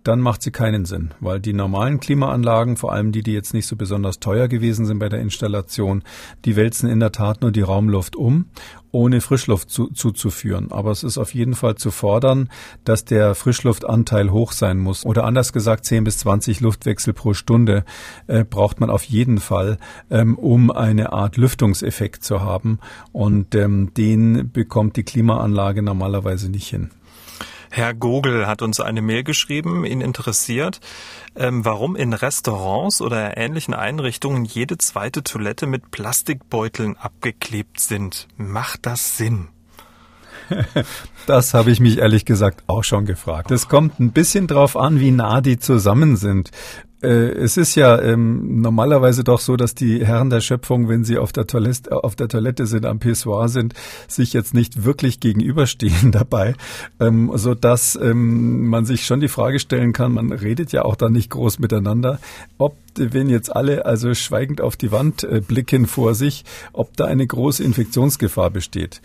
dann 0.05 0.21
macht 0.21 0.43
sie 0.43 0.51
keinen 0.51 0.85
Sinn, 0.85 1.13
weil 1.21 1.41
die 1.41 1.53
normalen 1.53 2.01
Klimaanlagen, 2.01 2.77
vor 2.77 2.93
allem 2.93 3.13
die, 3.13 3.23
die 3.23 3.33
jetzt 3.33 3.53
nicht 3.53 3.67
so 3.67 3.77
besonders 3.77 4.21
teuer 4.21 4.49
gewesen 4.49 4.87
sind 4.87 4.99
bei 4.99 5.09
der 5.09 5.21
Installation, 5.21 6.03
die 6.45 6.57
wälzen 6.57 6.89
in 6.89 7.01
der 7.01 7.13
Tat 7.13 7.43
nur 7.43 7.53
die 7.53 7.61
Raumluft 7.61 8.17
um, 8.17 8.47
ohne 8.91 9.21
Frischluft 9.21 9.71
zu, 9.71 9.89
zuzuführen. 9.89 10.73
Aber 10.73 10.91
es 10.91 11.03
ist 11.03 11.19
auf 11.19 11.35
jeden 11.35 11.55
Fall 11.55 11.75
zu 11.75 11.91
fordern, 11.91 12.49
dass 12.85 13.05
der 13.05 13.35
Frischluftanteil 13.35 14.31
hoch 14.31 14.53
sein 14.53 14.79
muss. 14.79 15.05
Oder 15.05 15.25
anders 15.25 15.53
gesagt, 15.53 15.85
10 15.85 16.05
bis 16.05 16.19
20 16.19 16.61
Luftwechsel 16.61 17.13
pro 17.13 17.35
Stunde 17.35 17.85
äh, 18.27 18.45
braucht 18.45 18.81
man 18.81 18.91
auf 18.91 19.05
jeden 19.05 19.39
Fall, 19.39 19.79
ähm, 20.11 20.39
um 20.39 20.71
eine 20.71 21.13
Art 21.13 21.37
Lüftungseffekt 21.37 22.25
zu 22.25 22.41
haben. 22.41 22.79
Und 23.13 23.55
ähm, 23.55 23.93
den 23.95 24.51
bekommt 24.53 24.97
die 24.97 25.05
Klimaanlage 25.05 25.83
normalerweise 25.83 26.51
nicht 26.51 26.69
hin. 26.69 26.91
Herr 27.79 27.95
Gogel 27.95 28.49
hat 28.49 28.61
uns 28.61 28.81
eine 28.81 29.01
Mail 29.01 29.23
geschrieben, 29.23 29.85
ihn 29.85 30.01
interessiert, 30.01 30.81
ähm, 31.37 31.65
warum 31.65 31.95
in 31.95 32.13
Restaurants 32.13 33.01
oder 33.01 33.37
ähnlichen 33.37 33.73
Einrichtungen 33.73 34.45
jede 34.45 34.79
zweite 34.79 35.23
Toilette 35.23 35.69
mit 35.69 35.93
Plastikbeuteln 35.93 36.97
abgeklebt 36.97 37.79
sind. 37.79 38.27
Macht 38.37 38.85
das 38.85 39.17
Sinn? 39.17 39.47
Das 41.27 41.53
habe 41.53 41.71
ich 41.71 41.79
mich 41.79 41.99
ehrlich 41.99 42.25
gesagt 42.25 42.65
auch 42.69 42.85
schon 42.85 43.05
gefragt. 43.05 43.51
Es 43.51 43.69
kommt 43.69 44.01
ein 44.01 44.13
bisschen 44.13 44.47
drauf 44.47 44.79
an, 44.79 44.99
wie 44.99 45.11
nah 45.11 45.43
die 45.43 45.59
zusammen 45.59 46.17
sind. 46.17 46.51
Äh, 47.03 47.31
es 47.31 47.57
ist 47.57 47.75
ja 47.75 48.01
ähm, 48.01 48.61
normalerweise 48.61 49.23
doch 49.23 49.41
so, 49.41 49.57
dass 49.57 49.75
die 49.75 50.05
Herren 50.05 50.31
der 50.31 50.41
Schöpfung, 50.41 50.89
wenn 50.89 51.05
sie 51.05 51.19
auf 51.19 51.33
der, 51.33 51.47
Toilette, 51.47 52.03
auf 52.03 52.17
der 52.17 52.29
Toilette 52.29 52.67
sind, 52.67 52.87
am 52.87 52.99
Pissoir 52.99 53.49
sind, 53.49 53.75
sich 54.09 54.33
jetzt 54.33 54.55
nicht 54.55 54.85
wirklich 54.85 55.21
gegenüberstehen 55.21 56.11
dabei, 56.13 56.55
ähm, 57.01 57.31
so 57.35 57.55
dass 57.55 57.97
ähm, 58.01 58.67
man 58.67 58.85
sich 58.85 59.07
schon 59.07 59.21
die 59.21 59.29
Frage 59.29 59.61
stellen 59.61 59.93
kann, 59.93 60.13
man 60.13 60.33
redet 60.33 60.73
ja 60.73 60.85
auch 60.85 60.97
da 60.97 61.09
nicht 61.09 61.31
groß 61.31 61.59
miteinander, 61.59 62.19
ob 62.59 62.77
wenn 62.99 63.29
jetzt 63.29 63.55
alle 63.55 63.87
also 63.87 64.15
schweigend 64.15 64.61
auf 64.61 64.77
die 64.77 64.93
Wand 64.93 65.25
äh, 65.25 65.41
blicken 65.41 65.87
vor 65.87 66.15
sich, 66.15 66.45
ob 66.73 66.97
da 66.97 67.07
eine 67.07 67.27
große 67.27 67.63
Infektionsgefahr 67.63 68.51
besteht. 68.51 69.01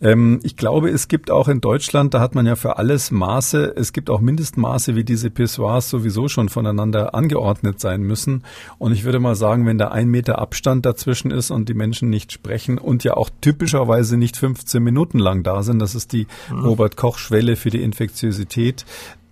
Ähm, 0.00 0.40
ich 0.42 0.56
glaube, 0.56 0.90
es 0.90 1.08
gibt 1.08 1.30
auch 1.30 1.48
in 1.48 1.60
Deutschland, 1.60 2.14
da 2.14 2.20
hat 2.20 2.34
man 2.34 2.46
ja 2.46 2.56
für 2.56 2.78
alles 2.78 3.10
Maße, 3.10 3.74
es 3.76 3.92
gibt 3.92 4.10
auch 4.10 4.20
Mindestmaße, 4.20 4.94
wie 4.94 5.04
diese 5.04 5.30
Pissoirs 5.30 5.88
sowieso 5.90 6.28
schon 6.28 6.48
voneinander 6.48 7.14
angeordnet 7.14 7.80
sein 7.80 8.02
müssen. 8.02 8.42
Und 8.78 8.92
ich 8.92 9.04
würde 9.04 9.20
mal 9.20 9.34
sagen, 9.34 9.66
wenn 9.66 9.78
da 9.78 9.88
ein 9.88 10.08
Meter 10.08 10.38
Abstand 10.38 10.86
dazwischen 10.86 11.30
ist 11.30 11.50
und 11.50 11.68
die 11.68 11.74
Menschen 11.74 12.10
nicht 12.10 12.32
sprechen 12.32 12.78
und 12.78 13.04
ja 13.04 13.14
auch 13.14 13.30
typischerweise 13.40 14.16
nicht 14.16 14.36
15 14.36 14.82
Minuten 14.82 15.18
lang 15.18 15.42
da 15.42 15.62
sind, 15.62 15.78
das 15.78 15.94
ist 15.94 16.12
die 16.12 16.26
mhm. 16.50 16.64
Robert-Koch-Schwelle 16.64 17.56
für 17.56 17.70
die 17.70 17.82
Infektiosität, 17.82 18.84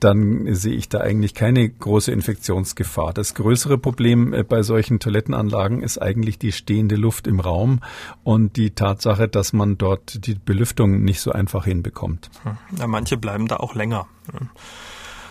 dann 0.05 0.55
sehe 0.55 0.75
ich 0.75 0.89
da 0.89 1.01
eigentlich 1.01 1.35
keine 1.35 1.69
große 1.69 2.13
Infektionsgefahr. 2.13 3.15
Das 3.15 3.35
größere 3.35 3.79
Problem 3.79 4.33
äh, 4.35 4.45
bei 4.45 4.63
solchen 4.63 5.01
Toilettenanlagen 5.01 5.83
ist 5.83 5.99
eigentlich 5.99 6.39
die 6.39 6.53
stehende 6.53 6.97
Luft 6.97 7.27
im 7.27 7.41
Raum 7.41 7.81
und 8.23 8.57
die 8.57 8.73
Tatsache, 8.73 9.29
dass 9.29 9.53
man 9.53 9.79
dort 9.79 10.27
die 10.27 10.35
Belüftung 10.35 11.03
nicht 11.03 11.21
so 11.21 11.33
einfach 11.33 11.65
hinbekommt. 11.65 12.31
Hm. 12.43 12.59
Ja, 12.79 12.87
manche 12.87 13.17
bleiben 13.17 13.49
da 13.49 13.57
auch 13.57 13.75
länger. 13.75 14.07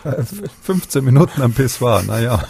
15 0.62 1.04
Minuten 1.04 1.40
am 1.42 1.52
Pissoir, 1.52 2.02
naja. 2.02 2.42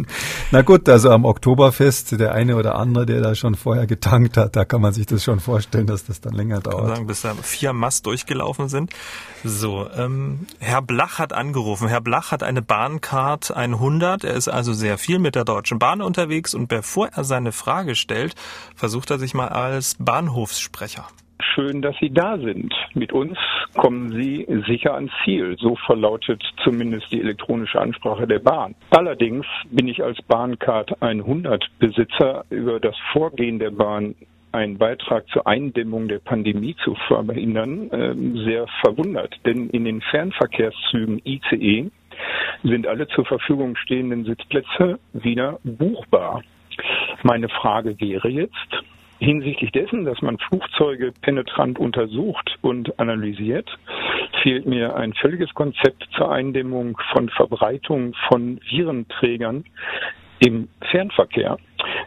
Na 0.50 0.62
gut, 0.62 0.88
also 0.88 1.10
am 1.10 1.24
Oktoberfest, 1.24 2.18
der 2.18 2.32
eine 2.32 2.56
oder 2.56 2.76
andere, 2.76 3.06
der 3.06 3.20
da 3.20 3.34
schon 3.34 3.54
vorher 3.54 3.86
getankt 3.86 4.36
hat, 4.36 4.56
da 4.56 4.64
kann 4.64 4.80
man 4.80 4.92
sich 4.92 5.06
das 5.06 5.22
schon 5.22 5.40
vorstellen, 5.40 5.86
dass 5.86 6.04
das 6.04 6.20
dann 6.20 6.32
länger 6.32 6.60
dauert. 6.60 6.86
Kann 6.86 6.94
sagen, 6.96 7.06
bis 7.06 7.22
da 7.22 7.34
vier 7.34 7.72
Mast 7.72 8.06
durchgelaufen 8.06 8.68
sind. 8.68 8.92
So, 9.44 9.88
ähm, 9.94 10.46
Herr 10.58 10.82
Blach 10.82 11.18
hat 11.18 11.32
angerufen. 11.32 11.88
Herr 11.88 12.00
Blach 12.00 12.32
hat 12.32 12.42
eine 12.42 12.62
Bahncard 12.62 13.54
100. 13.54 14.24
Er 14.24 14.34
ist 14.34 14.48
also 14.48 14.72
sehr 14.72 14.98
viel 14.98 15.18
mit 15.18 15.34
der 15.34 15.44
Deutschen 15.44 15.78
Bahn 15.78 16.00
unterwegs 16.00 16.54
und 16.54 16.68
bevor 16.68 17.08
er 17.08 17.24
seine 17.24 17.52
Frage 17.52 17.94
stellt, 17.94 18.34
versucht 18.74 19.10
er 19.10 19.18
sich 19.18 19.34
mal 19.34 19.48
als 19.48 19.96
Bahnhofssprecher. 19.98 21.06
Schön, 21.54 21.82
dass 21.82 21.96
Sie 22.00 22.10
da 22.10 22.38
sind. 22.38 22.72
Mit 22.94 23.12
uns 23.12 23.36
kommen 23.74 24.12
Sie 24.12 24.46
sicher 24.66 24.94
ans 24.94 25.12
Ziel. 25.24 25.56
So 25.58 25.76
verlautet 25.86 26.42
zumindest 26.62 27.10
die 27.12 27.20
elektronische 27.20 27.80
Ansprache 27.80 28.26
der 28.26 28.38
Bahn. 28.38 28.74
Allerdings 28.90 29.46
bin 29.70 29.88
ich 29.88 30.02
als 30.02 30.20
Bahncard 30.22 31.00
100 31.02 31.64
Besitzer 31.78 32.44
über 32.50 32.80
das 32.80 32.96
Vorgehen 33.12 33.58
der 33.58 33.70
Bahn 33.70 34.14
einen 34.52 34.76
Beitrag 34.76 35.26
zur 35.28 35.46
Eindämmung 35.46 36.08
der 36.08 36.18
Pandemie 36.18 36.76
zu 36.84 36.94
verhindern, 37.08 37.88
ähm, 37.92 38.36
sehr 38.44 38.66
verwundert. 38.82 39.34
Denn 39.46 39.70
in 39.70 39.84
den 39.84 40.02
Fernverkehrszügen 40.02 41.22
ICE 41.24 41.90
sind 42.62 42.86
alle 42.86 43.08
zur 43.08 43.24
Verfügung 43.24 43.76
stehenden 43.76 44.24
Sitzplätze 44.24 44.98
wieder 45.14 45.58
buchbar. 45.64 46.42
Meine 47.22 47.48
Frage 47.48 47.98
wäre 48.00 48.28
jetzt, 48.28 48.82
hinsichtlich 49.22 49.70
dessen, 49.70 50.04
dass 50.04 50.20
man 50.20 50.38
Flugzeuge 50.38 51.12
penetrant 51.22 51.78
untersucht 51.78 52.58
und 52.60 52.98
analysiert, 52.98 53.68
fehlt 54.42 54.66
mir 54.66 54.96
ein 54.96 55.12
völliges 55.14 55.52
Konzept 55.54 56.08
zur 56.16 56.30
Eindämmung 56.30 56.98
von 57.12 57.28
Verbreitung 57.28 58.14
von 58.28 58.60
Virenträgern 58.68 59.64
im 60.40 60.68
Fernverkehr. 60.90 61.56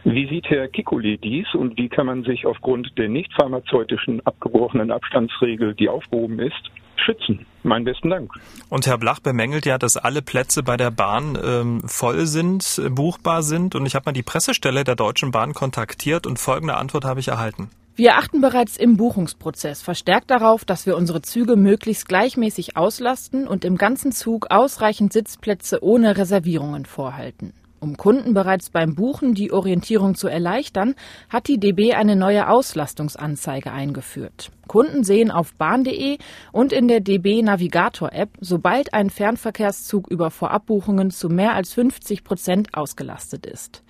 Wie 0.04 0.28
sieht 0.28 0.50
Herr 0.50 0.68
Kikuli 0.68 1.16
dies 1.16 1.46
und 1.54 1.78
wie 1.78 1.88
kann 1.88 2.06
man 2.06 2.22
sich 2.24 2.44
aufgrund 2.46 2.96
der 2.98 3.08
nicht 3.08 3.32
pharmazeutischen 3.32 4.24
abgebrochenen 4.26 4.90
Abstandsregel, 4.90 5.74
die 5.74 5.88
aufgehoben 5.88 6.38
ist, 6.38 6.70
schützen. 6.96 7.46
Meinen 7.66 7.84
besten 7.84 8.10
Dank. 8.10 8.30
Und 8.68 8.86
Herr 8.86 8.96
Blach 8.96 9.18
bemängelt 9.18 9.66
ja, 9.66 9.76
dass 9.76 9.96
alle 9.96 10.22
Plätze 10.22 10.62
bei 10.62 10.76
der 10.76 10.92
Bahn 10.92 11.36
ähm, 11.42 11.82
voll 11.84 12.26
sind, 12.26 12.80
äh, 12.82 12.88
buchbar 12.88 13.42
sind. 13.42 13.74
Und 13.74 13.86
ich 13.86 13.96
habe 13.96 14.04
mal 14.06 14.12
die 14.12 14.22
Pressestelle 14.22 14.84
der 14.84 14.94
Deutschen 14.94 15.32
Bahn 15.32 15.52
kontaktiert 15.52 16.26
und 16.26 16.38
folgende 16.38 16.76
Antwort 16.76 17.04
habe 17.04 17.18
ich 17.18 17.28
erhalten. 17.28 17.68
Wir 17.96 18.16
achten 18.18 18.40
bereits 18.40 18.76
im 18.76 18.96
Buchungsprozess 18.96 19.82
verstärkt 19.82 20.30
darauf, 20.30 20.64
dass 20.64 20.86
wir 20.86 20.96
unsere 20.96 21.22
Züge 21.22 21.56
möglichst 21.56 22.06
gleichmäßig 22.06 22.76
auslasten 22.76 23.48
und 23.48 23.64
im 23.64 23.76
ganzen 23.76 24.12
Zug 24.12 24.50
ausreichend 24.50 25.12
Sitzplätze 25.12 25.82
ohne 25.82 26.16
Reservierungen 26.16 26.84
vorhalten. 26.84 27.52
Um 27.78 27.96
Kunden 27.96 28.32
bereits 28.32 28.70
beim 28.70 28.94
Buchen 28.94 29.34
die 29.34 29.52
Orientierung 29.52 30.14
zu 30.14 30.28
erleichtern, 30.28 30.94
hat 31.28 31.46
die 31.46 31.58
DB 31.58 31.92
eine 31.92 32.16
neue 32.16 32.48
Auslastungsanzeige 32.48 33.70
eingeführt. 33.70 34.50
Kunden 34.66 35.04
sehen 35.04 35.30
auf 35.30 35.52
bahn.de 35.54 36.18
und 36.52 36.72
in 36.72 36.88
der 36.88 37.00
DB 37.00 37.42
Navigator 37.42 38.12
App, 38.12 38.30
sobald 38.40 38.94
ein 38.94 39.10
Fernverkehrszug 39.10 40.08
über 40.08 40.30
Vorabbuchungen 40.30 41.10
zu 41.10 41.28
mehr 41.28 41.54
als 41.54 41.74
50 41.74 42.24
Prozent 42.24 42.74
ausgelastet 42.74 43.44
ist. 43.44 43.82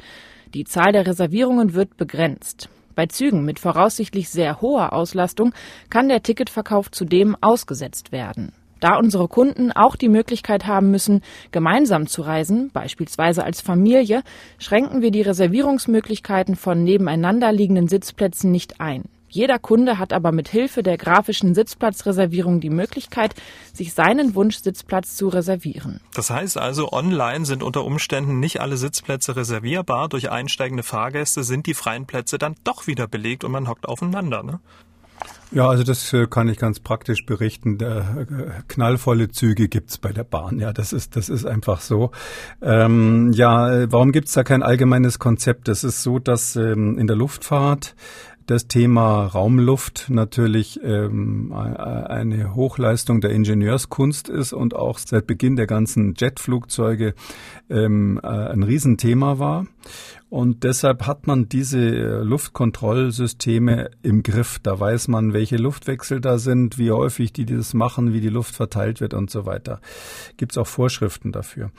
Die 0.52 0.64
Zahl 0.64 0.92
der 0.92 1.06
Reservierungen 1.06 1.74
wird 1.74 1.96
begrenzt. 1.96 2.68
Bei 2.96 3.06
Zügen 3.06 3.44
mit 3.44 3.60
voraussichtlich 3.60 4.30
sehr 4.30 4.60
hoher 4.60 4.94
Auslastung 4.94 5.52
kann 5.90 6.08
der 6.08 6.22
Ticketverkauf 6.22 6.90
zudem 6.90 7.36
ausgesetzt 7.40 8.10
werden. 8.10 8.52
Da 8.80 8.96
unsere 8.98 9.28
Kunden 9.28 9.72
auch 9.72 9.96
die 9.96 10.08
Möglichkeit 10.08 10.66
haben 10.66 10.90
müssen, 10.90 11.22
gemeinsam 11.50 12.06
zu 12.06 12.22
reisen, 12.22 12.70
beispielsweise 12.72 13.44
als 13.44 13.60
Familie, 13.60 14.22
schränken 14.58 15.02
wir 15.02 15.10
die 15.10 15.22
Reservierungsmöglichkeiten 15.22 16.56
von 16.56 16.84
nebeneinander 16.84 17.52
liegenden 17.52 17.88
Sitzplätzen 17.88 18.50
nicht 18.50 18.80
ein. 18.80 19.04
Jeder 19.28 19.58
Kunde 19.58 19.98
hat 19.98 20.12
aber 20.12 20.30
mit 20.30 20.48
Hilfe 20.48 20.82
der 20.82 20.96
grafischen 20.96 21.54
Sitzplatzreservierung 21.54 22.60
die 22.60 22.70
Möglichkeit, 22.70 23.34
sich 23.72 23.92
seinen 23.92 24.34
Wunschsitzplatz 24.34 25.16
zu 25.16 25.28
reservieren. 25.28 26.00
Das 26.14 26.30
heißt 26.30 26.56
also, 26.56 26.92
online 26.92 27.44
sind 27.44 27.62
unter 27.62 27.84
Umständen 27.84 28.38
nicht 28.38 28.60
alle 28.60 28.76
Sitzplätze 28.76 29.36
reservierbar. 29.36 30.08
Durch 30.08 30.30
einsteigende 30.30 30.84
Fahrgäste 30.84 31.42
sind 31.42 31.66
die 31.66 31.74
freien 31.74 32.06
Plätze 32.06 32.38
dann 32.38 32.54
doch 32.62 32.86
wieder 32.86 33.08
belegt 33.08 33.42
und 33.42 33.52
man 33.52 33.68
hockt 33.68 33.88
aufeinander. 33.88 34.42
Ne? 34.42 34.60
Ja, 35.52 35.68
also 35.68 35.84
das 35.84 36.12
äh, 36.12 36.26
kann 36.26 36.48
ich 36.48 36.58
ganz 36.58 36.80
praktisch 36.80 37.24
berichten. 37.24 37.78
Äh, 37.80 38.26
knallvolle 38.68 39.28
Züge 39.28 39.68
gibt's 39.68 39.96
bei 39.96 40.12
der 40.12 40.24
Bahn. 40.24 40.58
Ja, 40.58 40.72
das 40.72 40.92
ist, 40.92 41.16
das 41.16 41.28
ist 41.28 41.46
einfach 41.46 41.80
so. 41.80 42.10
Ähm, 42.60 43.32
ja, 43.32 43.90
warum 43.90 44.12
gibt's 44.12 44.32
da 44.32 44.42
kein 44.42 44.62
allgemeines 44.62 45.18
Konzept? 45.18 45.68
Es 45.68 45.84
ist 45.84 46.02
so, 46.02 46.18
dass 46.18 46.56
ähm, 46.56 46.98
in 46.98 47.06
der 47.06 47.16
Luftfahrt 47.16 47.94
das 48.46 48.68
Thema 48.68 49.26
Raumluft 49.26 50.06
natürlich 50.08 50.80
ähm, 50.82 51.52
eine 51.52 52.54
Hochleistung 52.54 53.20
der 53.20 53.30
Ingenieurskunst 53.30 54.28
ist 54.28 54.52
und 54.52 54.74
auch 54.74 54.98
seit 54.98 55.26
Beginn 55.26 55.56
der 55.56 55.66
ganzen 55.66 56.14
Jetflugzeuge 56.16 57.14
ähm, 57.68 58.20
äh, 58.22 58.26
ein 58.26 58.62
Riesenthema 58.62 59.38
war. 59.40 59.66
Und 60.36 60.64
deshalb 60.64 61.06
hat 61.06 61.26
man 61.26 61.48
diese 61.48 61.78
äh, 61.78 62.22
Luftkontrollsysteme 62.22 63.90
im 64.02 64.22
Griff. 64.22 64.58
Da 64.62 64.78
weiß 64.78 65.08
man, 65.08 65.32
welche 65.32 65.56
Luftwechsel 65.56 66.20
da 66.20 66.36
sind, 66.36 66.76
wie 66.76 66.90
häufig 66.90 67.32
die 67.32 67.46
das 67.46 67.72
machen, 67.72 68.12
wie 68.12 68.20
die 68.20 68.28
Luft 68.28 68.54
verteilt 68.54 69.00
wird 69.00 69.14
und 69.14 69.30
so 69.30 69.46
weiter. 69.46 69.80
Gibt 70.36 70.52
es 70.52 70.58
auch 70.58 70.66
Vorschriften 70.66 71.32
dafür. 71.32 71.70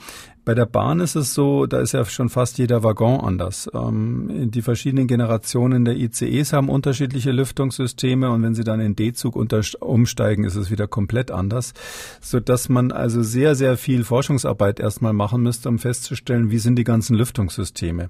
Bei 0.47 0.55
der 0.55 0.65
Bahn 0.65 1.01
ist 1.01 1.17
es 1.17 1.33
so, 1.33 1.65
da 1.65 1.81
ist 1.81 1.91
ja 1.91 2.05
schon 2.05 2.29
fast 2.29 2.57
jeder 2.57 2.81
Waggon 2.81 3.19
anders. 3.19 3.69
Ähm, 3.73 4.49
die 4.49 4.62
verschiedenen 4.62 5.05
Generationen 5.05 5.83
der 5.83 5.97
ICEs 5.97 6.53
haben 6.53 6.69
unterschiedliche 6.69 7.31
Lüftungssysteme 7.31 8.31
und 8.31 8.43
wenn 8.43 8.55
sie 8.55 8.63
dann 8.63 8.79
in 8.79 8.95
D-Zug 8.95 9.36
umsteigen, 9.36 10.45
ist 10.45 10.55
es 10.55 10.71
wieder 10.71 10.88
komplett 10.88 11.31
anders, 11.31 11.73
so 12.21 12.39
dass 12.39 12.69
man 12.69 12.93
also 12.93 13.23
sehr, 13.23 13.55
sehr 13.55 13.75
viel 13.75 14.05
Forschungsarbeit 14.05 14.79
erstmal 14.79 15.12
machen 15.12 15.43
müsste, 15.43 15.67
um 15.67 15.79
festzustellen, 15.79 16.49
wie 16.49 16.60
sind 16.60 16.77
die 16.77 16.86
ganzen 16.86 17.17
Lüftungssysteme. 17.17 18.10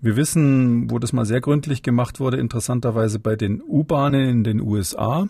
Wir 0.00 0.16
wissen, 0.16 0.90
wo 0.90 0.98
das 0.98 1.12
mal 1.12 1.26
sehr 1.26 1.42
gründlich 1.42 1.82
gemacht 1.82 2.20
wurde, 2.20 2.38
interessanterweise 2.38 3.18
bei 3.18 3.36
den 3.36 3.60
U-Bahnen 3.60 4.26
in 4.26 4.44
den 4.44 4.62
USA. 4.62 5.28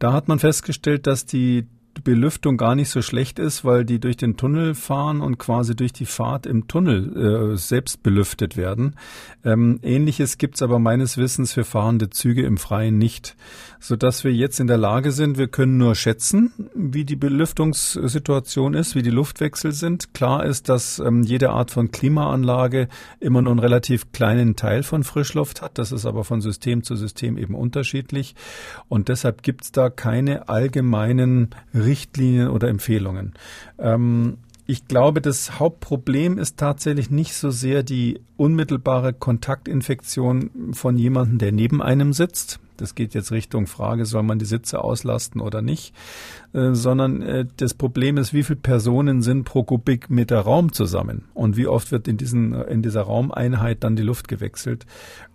Da 0.00 0.12
hat 0.12 0.26
man 0.26 0.40
festgestellt, 0.40 1.06
dass 1.06 1.26
die 1.26 1.68
Belüftung 2.00 2.56
gar 2.56 2.74
nicht 2.74 2.90
so 2.90 3.02
schlecht 3.02 3.38
ist, 3.38 3.64
weil 3.64 3.84
die 3.84 3.98
durch 3.98 4.16
den 4.16 4.36
Tunnel 4.36 4.74
fahren 4.74 5.20
und 5.20 5.38
quasi 5.38 5.74
durch 5.74 5.92
die 5.92 6.06
Fahrt 6.06 6.46
im 6.46 6.68
Tunnel 6.68 7.52
äh, 7.52 7.56
selbst 7.56 8.02
belüftet 8.02 8.56
werden. 8.56 8.96
Ähm, 9.44 9.78
Ähnliches 9.82 10.38
gibt's 10.38 10.62
aber 10.62 10.78
meines 10.78 11.18
Wissens 11.18 11.52
für 11.52 11.64
fahrende 11.64 12.10
Züge 12.10 12.42
im 12.44 12.56
Freien 12.56 12.98
nicht, 12.98 13.36
so 13.80 13.96
dass 13.96 14.24
wir 14.24 14.32
jetzt 14.32 14.60
in 14.60 14.66
der 14.66 14.78
Lage 14.78 15.12
sind, 15.12 15.38
wir 15.38 15.48
können 15.48 15.76
nur 15.76 15.94
schätzen, 15.94 16.52
wie 16.74 17.04
die 17.04 17.16
Belüftungssituation 17.16 18.74
ist, 18.74 18.94
wie 18.94 19.02
die 19.02 19.10
Luftwechsel 19.10 19.72
sind. 19.72 20.14
Klar 20.14 20.44
ist, 20.44 20.68
dass 20.68 20.98
ähm, 20.98 21.22
jede 21.22 21.50
Art 21.50 21.70
von 21.70 21.90
Klimaanlage 21.90 22.88
immer 23.20 23.42
nur 23.42 23.52
einen 23.52 23.60
relativ 23.60 24.12
kleinen 24.12 24.56
Teil 24.56 24.82
von 24.82 25.04
Frischluft 25.04 25.62
hat. 25.62 25.78
Das 25.78 25.92
ist 25.92 26.06
aber 26.06 26.24
von 26.24 26.40
System 26.40 26.82
zu 26.82 26.96
System 26.96 27.38
eben 27.38 27.54
unterschiedlich. 27.54 28.34
Und 28.88 29.08
deshalb 29.08 29.42
gibt's 29.42 29.72
da 29.72 29.90
keine 29.90 30.48
allgemeinen 30.48 31.50
Richtlinien 31.86 32.48
oder 32.48 32.68
Empfehlungen. 32.68 33.32
Ähm, 33.78 34.38
ich 34.66 34.88
glaube, 34.88 35.20
das 35.20 35.60
Hauptproblem 35.60 36.38
ist 36.38 36.56
tatsächlich 36.56 37.08
nicht 37.10 37.34
so 37.34 37.50
sehr 37.50 37.84
die 37.84 38.20
unmittelbare 38.36 39.12
Kontaktinfektion 39.12 40.72
von 40.72 40.98
jemandem, 40.98 41.38
der 41.38 41.52
neben 41.52 41.80
einem 41.80 42.12
sitzt. 42.12 42.58
Das 42.76 42.94
geht 42.94 43.14
jetzt 43.14 43.32
Richtung 43.32 43.66
Frage, 43.66 44.04
soll 44.04 44.22
man 44.22 44.38
die 44.38 44.44
Sitze 44.44 44.82
auslasten 44.82 45.40
oder 45.40 45.62
nicht, 45.62 45.94
äh, 46.52 46.72
sondern 46.72 47.22
äh, 47.22 47.46
das 47.56 47.74
Problem 47.74 48.16
ist, 48.16 48.32
wie 48.32 48.42
viele 48.42 48.58
Personen 48.58 49.22
sind 49.22 49.44
pro 49.44 49.62
Kubikmeter 49.62 50.40
Raum 50.40 50.72
zusammen 50.72 51.24
und 51.34 51.56
wie 51.56 51.66
oft 51.66 51.92
wird 51.92 52.08
in, 52.08 52.16
diesen, 52.16 52.54
in 52.54 52.82
dieser 52.82 53.02
Raumeinheit 53.02 53.84
dann 53.84 53.96
die 53.96 54.02
Luft 54.02 54.28
gewechselt. 54.28 54.86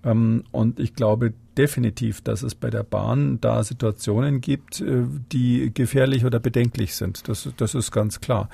Ähm, 0.04 0.44
und 0.52 0.80
ich 0.80 0.96
glaube, 0.96 1.34
definitiv, 1.58 2.22
dass 2.22 2.44
es 2.44 2.56
bei 2.56 2.70
der 2.70 2.84
Bahn 2.84 3.40
da 3.42 3.64
Situationen 3.64 4.42
gibt, 4.42 4.82
äh, 4.82 5.04
die 5.32 5.72
gefährlich 5.74 6.26
oder 6.26 6.40
bedenklich 6.40 6.96
sind. 6.96 7.28
Das, 7.28 7.50
das 7.58 7.76
ist 7.76 7.92
ganz 7.92 8.22
klar. 8.22 8.50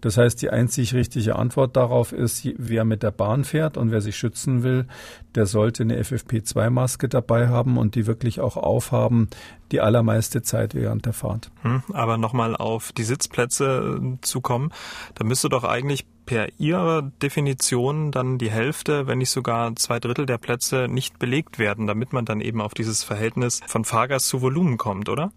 Das 0.00 0.16
heißt, 0.16 0.40
die 0.42 0.50
einzig 0.50 0.94
richtige 0.94 1.36
Antwort 1.36 1.76
darauf 1.76 2.12
ist, 2.12 2.48
wer 2.56 2.84
mit 2.84 3.02
der 3.02 3.10
Bahn 3.10 3.44
fährt 3.44 3.76
und 3.76 3.90
wer 3.90 4.00
sich 4.00 4.16
schützen 4.16 4.62
will, 4.62 4.86
der 5.34 5.46
sollte 5.46 5.82
eine 5.82 6.00
FFP2-Maske 6.00 7.08
dabei 7.08 7.48
haben 7.48 7.76
und 7.76 7.94
die 7.94 8.06
wirklich 8.06 8.27
wirklich 8.28 8.40
auch 8.40 8.56
aufhaben, 8.58 9.28
die 9.72 9.80
allermeiste 9.80 10.42
Zeit 10.42 10.74
während 10.74 11.06
der 11.06 11.12
Fahrt. 11.14 11.50
Hm, 11.62 11.82
aber 11.92 12.18
nochmal 12.18 12.54
auf 12.56 12.92
die 12.92 13.04
Sitzplätze 13.04 14.00
äh, 14.00 14.18
zu 14.20 14.40
kommen, 14.40 14.70
da 15.14 15.24
müsste 15.24 15.48
doch 15.48 15.64
eigentlich 15.64 16.04
per 16.26 16.48
Ihrer 16.58 17.02
Definition 17.22 18.12
dann 18.12 18.36
die 18.36 18.50
Hälfte, 18.50 19.06
wenn 19.06 19.18
nicht 19.18 19.30
sogar 19.30 19.74
zwei 19.76 19.98
Drittel 19.98 20.26
der 20.26 20.36
Plätze 20.36 20.88
nicht 20.88 21.18
belegt 21.18 21.58
werden, 21.58 21.86
damit 21.86 22.12
man 22.12 22.26
dann 22.26 22.42
eben 22.42 22.60
auf 22.60 22.74
dieses 22.74 23.02
Verhältnis 23.02 23.60
von 23.66 23.86
Fahrgast 23.86 24.28
zu 24.28 24.42
Volumen 24.42 24.76
kommt, 24.76 25.08
oder? 25.08 25.32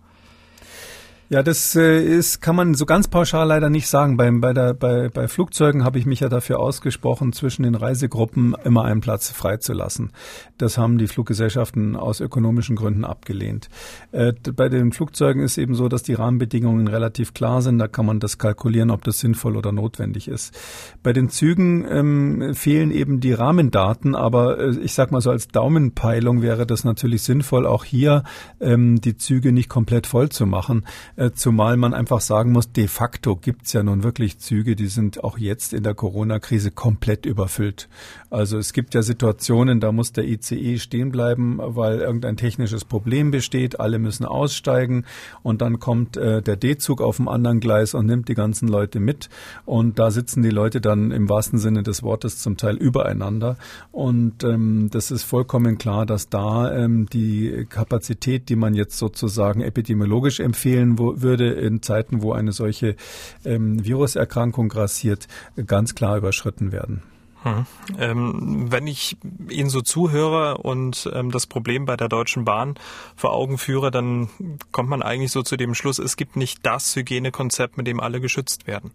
Ja, 1.31 1.43
das 1.43 1.77
äh, 1.77 2.03
ist, 2.03 2.41
kann 2.41 2.57
man 2.57 2.73
so 2.73 2.85
ganz 2.85 3.07
pauschal 3.07 3.47
leider 3.47 3.69
nicht 3.69 3.87
sagen. 3.87 4.17
Beim, 4.17 4.41
bei, 4.41 4.51
der, 4.51 4.73
bei, 4.73 5.07
bei 5.07 5.29
Flugzeugen 5.29 5.85
habe 5.85 5.97
ich 5.97 6.05
mich 6.05 6.19
ja 6.19 6.27
dafür 6.27 6.59
ausgesprochen, 6.59 7.31
zwischen 7.31 7.63
den 7.63 7.75
Reisegruppen 7.75 8.53
immer 8.65 8.83
einen 8.83 8.99
Platz 8.99 9.29
freizulassen. 9.29 10.11
Das 10.57 10.77
haben 10.77 10.97
die 10.97 11.07
Fluggesellschaften 11.07 11.95
aus 11.95 12.19
ökonomischen 12.19 12.75
Gründen 12.75 13.05
abgelehnt. 13.05 13.69
Äh, 14.11 14.33
bei 14.33 14.67
den 14.67 14.91
Flugzeugen 14.91 15.41
ist 15.41 15.57
eben 15.57 15.73
so, 15.73 15.87
dass 15.87 16.03
die 16.03 16.15
Rahmenbedingungen 16.15 16.89
relativ 16.89 17.33
klar 17.33 17.61
sind. 17.61 17.79
Da 17.79 17.87
kann 17.87 18.05
man 18.05 18.19
das 18.19 18.37
kalkulieren, 18.37 18.91
ob 18.91 19.05
das 19.05 19.19
sinnvoll 19.19 19.55
oder 19.55 19.71
notwendig 19.71 20.27
ist. 20.27 20.53
Bei 21.01 21.13
den 21.13 21.29
Zügen 21.29 21.85
ähm, 21.89 22.53
fehlen 22.55 22.91
eben 22.91 23.21
die 23.21 23.31
Rahmendaten, 23.31 24.15
aber 24.15 24.59
äh, 24.59 24.71
ich 24.81 24.91
sag 24.91 25.13
mal 25.13 25.21
so 25.21 25.31
als 25.31 25.47
Daumenpeilung 25.47 26.41
wäre 26.41 26.67
das 26.67 26.83
natürlich 26.83 27.21
sinnvoll, 27.21 27.65
auch 27.65 27.85
hier 27.85 28.23
ähm, 28.59 28.99
die 28.99 29.15
Züge 29.15 29.53
nicht 29.53 29.69
komplett 29.69 30.07
voll 30.07 30.27
zu 30.27 30.45
machen 30.45 30.83
äh, 31.21 31.33
zumal 31.33 31.77
man 31.77 31.93
einfach 31.93 32.19
sagen 32.19 32.51
muss, 32.51 32.71
de 32.71 32.87
facto 32.87 33.35
gibt's 33.35 33.73
ja 33.73 33.83
nun 33.83 34.03
wirklich 34.03 34.39
Züge, 34.39 34.75
die 34.75 34.87
sind 34.87 35.23
auch 35.23 35.37
jetzt 35.37 35.71
in 35.71 35.83
der 35.83 35.93
Corona-Krise 35.93 36.71
komplett 36.71 37.27
überfüllt. 37.27 37.89
Also 38.31 38.57
es 38.57 38.73
gibt 38.73 38.95
ja 38.95 39.03
Situationen, 39.03 39.79
da 39.79 39.91
muss 39.91 40.13
der 40.13 40.23
ICE 40.23 40.79
stehen 40.79 41.11
bleiben, 41.11 41.59
weil 41.61 41.99
irgendein 41.99 42.37
technisches 42.37 42.85
Problem 42.85 43.29
besteht, 43.29 43.79
alle 43.79 43.99
müssen 43.99 44.25
aussteigen 44.25 45.05
und 45.43 45.61
dann 45.61 45.79
kommt 45.79 46.17
äh, 46.17 46.41
der 46.41 46.55
D-Zug 46.55 47.01
auf 47.01 47.17
dem 47.17 47.27
anderen 47.27 47.59
Gleis 47.59 47.93
und 47.93 48.07
nimmt 48.07 48.27
die 48.27 48.33
ganzen 48.33 48.67
Leute 48.67 48.99
mit 48.99 49.29
und 49.65 49.99
da 49.99 50.09
sitzen 50.09 50.41
die 50.41 50.49
Leute 50.49 50.81
dann 50.81 51.11
im 51.11 51.29
wahrsten 51.29 51.59
Sinne 51.59 51.83
des 51.83 52.01
Wortes 52.01 52.39
zum 52.39 52.57
Teil 52.57 52.77
übereinander 52.77 53.57
und 53.91 54.43
ähm, 54.43 54.89
das 54.91 55.11
ist 55.11 55.23
vollkommen 55.23 55.77
klar, 55.77 56.05
dass 56.05 56.29
da 56.29 56.71
ähm, 56.73 57.07
die 57.11 57.67
Kapazität, 57.69 58.49
die 58.49 58.55
man 58.55 58.73
jetzt 58.73 58.97
sozusagen 58.97 59.61
epidemiologisch 59.61 60.39
empfehlen 60.39 60.97
wo, 60.97 61.10
würde 61.15 61.51
in 61.51 61.81
Zeiten, 61.81 62.21
wo 62.21 62.33
eine 62.33 62.51
solche 62.51 62.95
ähm, 63.43 63.83
Viruserkrankung 63.83 64.69
grassiert, 64.69 65.27
ganz 65.65 65.95
klar 65.95 66.17
überschritten 66.17 66.71
werden. 66.71 67.03
Hm. 67.43 67.65
Ähm, 67.97 68.71
wenn 68.71 68.85
ich 68.85 69.17
Ihnen 69.49 69.69
so 69.69 69.81
zuhöre 69.81 70.59
und 70.59 71.09
ähm, 71.11 71.31
das 71.31 71.47
Problem 71.47 71.85
bei 71.85 71.97
der 71.97 72.07
Deutschen 72.07 72.45
Bahn 72.45 72.75
vor 73.15 73.33
Augen 73.33 73.57
führe, 73.57 73.89
dann 73.89 74.29
kommt 74.71 74.89
man 74.89 75.01
eigentlich 75.01 75.31
so 75.31 75.41
zu 75.41 75.57
dem 75.57 75.73
Schluss, 75.73 75.97
es 75.97 76.17
gibt 76.17 76.35
nicht 76.35 76.59
das 76.63 76.95
Hygienekonzept, 76.95 77.77
mit 77.77 77.87
dem 77.87 77.99
alle 77.99 78.21
geschützt 78.21 78.67
werden. 78.67 78.91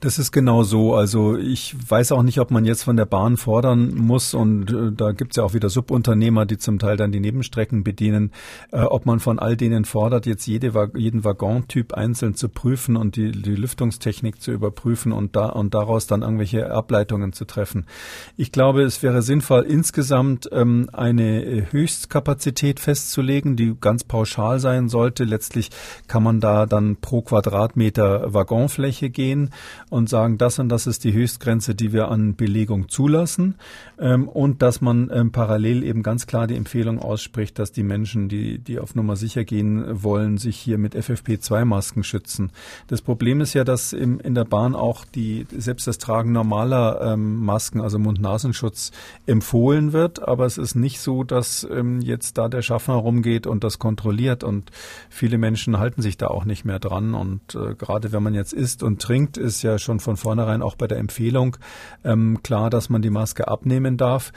Das 0.00 0.20
ist 0.20 0.30
genau 0.30 0.62
so. 0.62 0.94
Also 0.94 1.36
ich 1.36 1.74
weiß 1.88 2.12
auch 2.12 2.22
nicht, 2.22 2.38
ob 2.38 2.52
man 2.52 2.64
jetzt 2.64 2.84
von 2.84 2.96
der 2.96 3.04
Bahn 3.04 3.36
fordern 3.36 3.96
muss 3.96 4.32
und 4.32 4.70
äh, 4.70 4.92
da 4.92 5.10
gibt 5.10 5.32
es 5.32 5.38
ja 5.38 5.42
auch 5.42 5.54
wieder 5.54 5.70
Subunternehmer, 5.70 6.46
die 6.46 6.56
zum 6.56 6.78
Teil 6.78 6.96
dann 6.96 7.10
die 7.10 7.18
Nebenstrecken 7.18 7.82
bedienen, 7.82 8.30
äh, 8.70 8.82
ob 8.82 9.06
man 9.06 9.18
von 9.18 9.40
all 9.40 9.56
denen 9.56 9.84
fordert, 9.84 10.24
jetzt 10.26 10.46
jede, 10.46 10.72
jeden 10.94 11.24
Waggontyp 11.24 11.94
einzeln 11.94 12.36
zu 12.36 12.48
prüfen 12.48 12.96
und 12.96 13.16
die, 13.16 13.32
die 13.32 13.56
Lüftungstechnik 13.56 14.40
zu 14.40 14.52
überprüfen 14.52 15.10
und, 15.10 15.34
da, 15.34 15.46
und 15.46 15.74
daraus 15.74 16.06
dann 16.06 16.22
irgendwelche 16.22 16.70
Ableitungen 16.70 17.32
zu 17.32 17.44
treffen. 17.44 17.84
Ich 18.36 18.52
glaube, 18.52 18.82
es 18.82 19.02
wäre 19.02 19.22
sinnvoll, 19.22 19.64
insgesamt 19.64 20.48
ähm, 20.52 20.90
eine 20.92 21.66
Höchstkapazität 21.72 22.78
festzulegen, 22.78 23.56
die 23.56 23.74
ganz 23.80 24.04
pauschal 24.04 24.60
sein 24.60 24.88
sollte. 24.88 25.24
Letztlich 25.24 25.70
kann 26.06 26.22
man 26.22 26.38
da 26.38 26.66
dann 26.66 26.98
pro 27.00 27.22
Quadratmeter 27.22 28.32
Waggonfläche 28.32 29.10
gehen 29.10 29.50
und 29.90 30.08
sagen, 30.08 30.38
das 30.38 30.58
und 30.58 30.68
das 30.68 30.86
ist 30.86 31.04
die 31.04 31.12
Höchstgrenze, 31.12 31.74
die 31.74 31.92
wir 31.92 32.08
an 32.08 32.36
Belegung 32.36 32.88
zulassen. 32.88 33.56
Ähm, 33.98 34.28
und 34.28 34.62
dass 34.62 34.80
man 34.80 35.10
ähm, 35.12 35.32
parallel 35.32 35.82
eben 35.82 36.02
ganz 36.02 36.26
klar 36.26 36.46
die 36.46 36.56
Empfehlung 36.56 36.98
ausspricht, 36.98 37.58
dass 37.58 37.72
die 37.72 37.82
Menschen, 37.82 38.28
die, 38.28 38.58
die 38.58 38.78
auf 38.78 38.94
Nummer 38.94 39.16
sicher 39.16 39.44
gehen 39.44 40.02
wollen, 40.02 40.38
sich 40.38 40.56
hier 40.56 40.78
mit 40.78 40.94
FFP2-Masken 40.94 42.04
schützen. 42.04 42.52
Das 42.86 43.02
Problem 43.02 43.40
ist 43.40 43.54
ja, 43.54 43.64
dass 43.64 43.92
im, 43.92 44.20
in 44.20 44.34
der 44.34 44.44
Bahn 44.44 44.74
auch 44.74 45.04
die, 45.04 45.46
selbst 45.56 45.86
das 45.86 45.98
Tragen 45.98 46.32
normaler 46.32 47.00
ähm, 47.12 47.44
Masken, 47.44 47.80
also 47.80 47.98
Mund-Nasenschutz, 47.98 48.92
empfohlen 49.26 49.92
wird, 49.92 50.26
aber 50.26 50.46
es 50.46 50.58
ist 50.58 50.74
nicht 50.74 51.00
so, 51.00 51.24
dass 51.24 51.66
ähm, 51.70 52.00
jetzt 52.00 52.38
da 52.38 52.48
der 52.48 52.62
Schaffner 52.62 52.94
rumgeht 52.94 53.46
und 53.46 53.64
das 53.64 53.78
kontrolliert. 53.78 54.44
Und 54.44 54.70
viele 55.08 55.38
Menschen 55.38 55.78
halten 55.78 56.02
sich 56.02 56.16
da 56.16 56.28
auch 56.28 56.44
nicht 56.44 56.64
mehr 56.64 56.78
dran. 56.78 57.14
Und 57.14 57.54
äh, 57.54 57.74
gerade 57.74 58.12
wenn 58.12 58.22
man 58.22 58.34
jetzt 58.34 58.52
isst 58.52 58.82
und 58.82 59.00
trinkt, 59.00 59.36
ist 59.36 59.62
ja 59.62 59.77
schon 59.78 60.00
von 60.00 60.16
vornherein 60.16 60.62
auch 60.62 60.74
bei 60.74 60.86
der 60.86 60.98
Empfehlung 60.98 61.56
ähm, 62.04 62.40
klar, 62.42 62.70
dass 62.70 62.88
man 62.88 63.02
die 63.02 63.10
Maske 63.10 63.48
abnehmen 63.48 63.96
darf. 63.96 64.32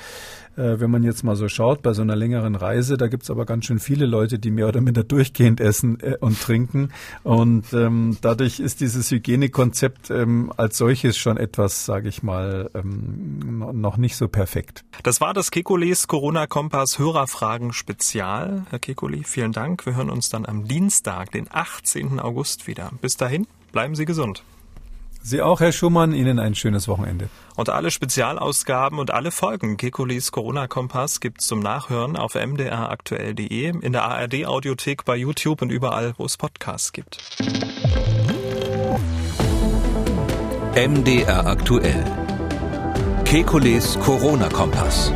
Äh, 0.58 0.80
wenn 0.80 0.92
man 0.92 1.04
jetzt 1.04 1.24
mal 1.24 1.36
so 1.36 1.48
schaut, 1.48 1.82
bei 1.82 1.94
so 1.94 2.02
einer 2.02 2.16
längeren 2.16 2.56
Reise, 2.56 2.98
da 2.98 3.08
gibt's 3.08 3.30
aber 3.30 3.46
ganz 3.46 3.66
schön 3.66 3.80
viele 3.80 4.06
Leute, 4.06 4.38
die 4.38 4.52
mehr 4.52 4.68
oder 4.68 4.82
minder 4.82 5.04
durchgehend 5.04 5.62
essen 5.62 6.00
äh, 6.02 6.18
und 6.20 6.42
trinken. 6.42 6.92
Und 7.24 7.72
ähm, 7.74 8.18
dadurch 8.22 8.60
ist 8.60 8.82
dieses 8.82 9.10
Hygienekonzept 9.12 10.10
ähm, 10.12 10.52
als 10.58 10.78
solches 10.78 11.18
schon 11.18 11.38
etwas, 11.38 11.86
sage 11.86 12.10
ich 12.10 12.22
mal, 12.22 12.70
ähm, 12.74 13.72
noch 13.74 13.98
nicht 13.98 14.18
so 14.18 14.28
perfekt. 14.28 14.84
Das 15.04 15.22
war 15.22 15.34
das 15.34 15.52
Kekules 15.52 16.08
Corona-Kompass 16.08 17.00
Hörerfragen 17.00 17.72
Spezial. 17.72 18.66
Herr 18.70 18.80
Kekuli, 18.80 19.24
vielen 19.24 19.54
Dank. 19.54 19.86
Wir 19.86 19.96
hören 19.96 20.10
uns 20.10 20.30
dann 20.30 20.46
am 20.46 20.66
Dienstag, 20.68 21.32
den 21.32 21.48
18. 21.50 22.20
August 22.20 22.68
wieder. 22.68 22.92
Bis 23.02 23.16
dahin, 23.16 23.48
bleiben 23.72 23.96
Sie 23.96 24.06
gesund. 24.06 24.44
Sie 25.24 25.42
auch, 25.42 25.60
Herr 25.60 25.72
Schumann. 25.72 26.14
Ihnen 26.14 26.40
ein 26.40 26.56
schönes 26.56 26.88
Wochenende. 26.88 27.30
Und 27.56 27.70
alle 27.70 27.92
Spezialausgaben 27.92 29.00
und 29.00 29.12
alle 29.12 29.32
Folgen 29.32 29.78
Kekulis 29.78 30.32
Corona-Kompass 30.32 31.20
gibt's 31.20 31.48
zum 31.48 31.60
Nachhören 31.60 32.18
auf 32.18 32.36
mdraktuell.de, 32.36 33.74
in 33.82 33.92
der 33.92 34.04
ARD-Audiothek, 34.04 35.06
bei 35.06 35.16
YouTube 35.16 35.62
und 35.62 35.72
überall, 35.72 36.14
wo 36.18 36.26
es 36.26 36.38
Podcasts 36.38 36.92
gibt. 36.92 37.20
MDR 40.76 41.46
aktuell. 41.46 42.04
Kekules 43.26 44.00
Corona-Kompass. 44.00 45.14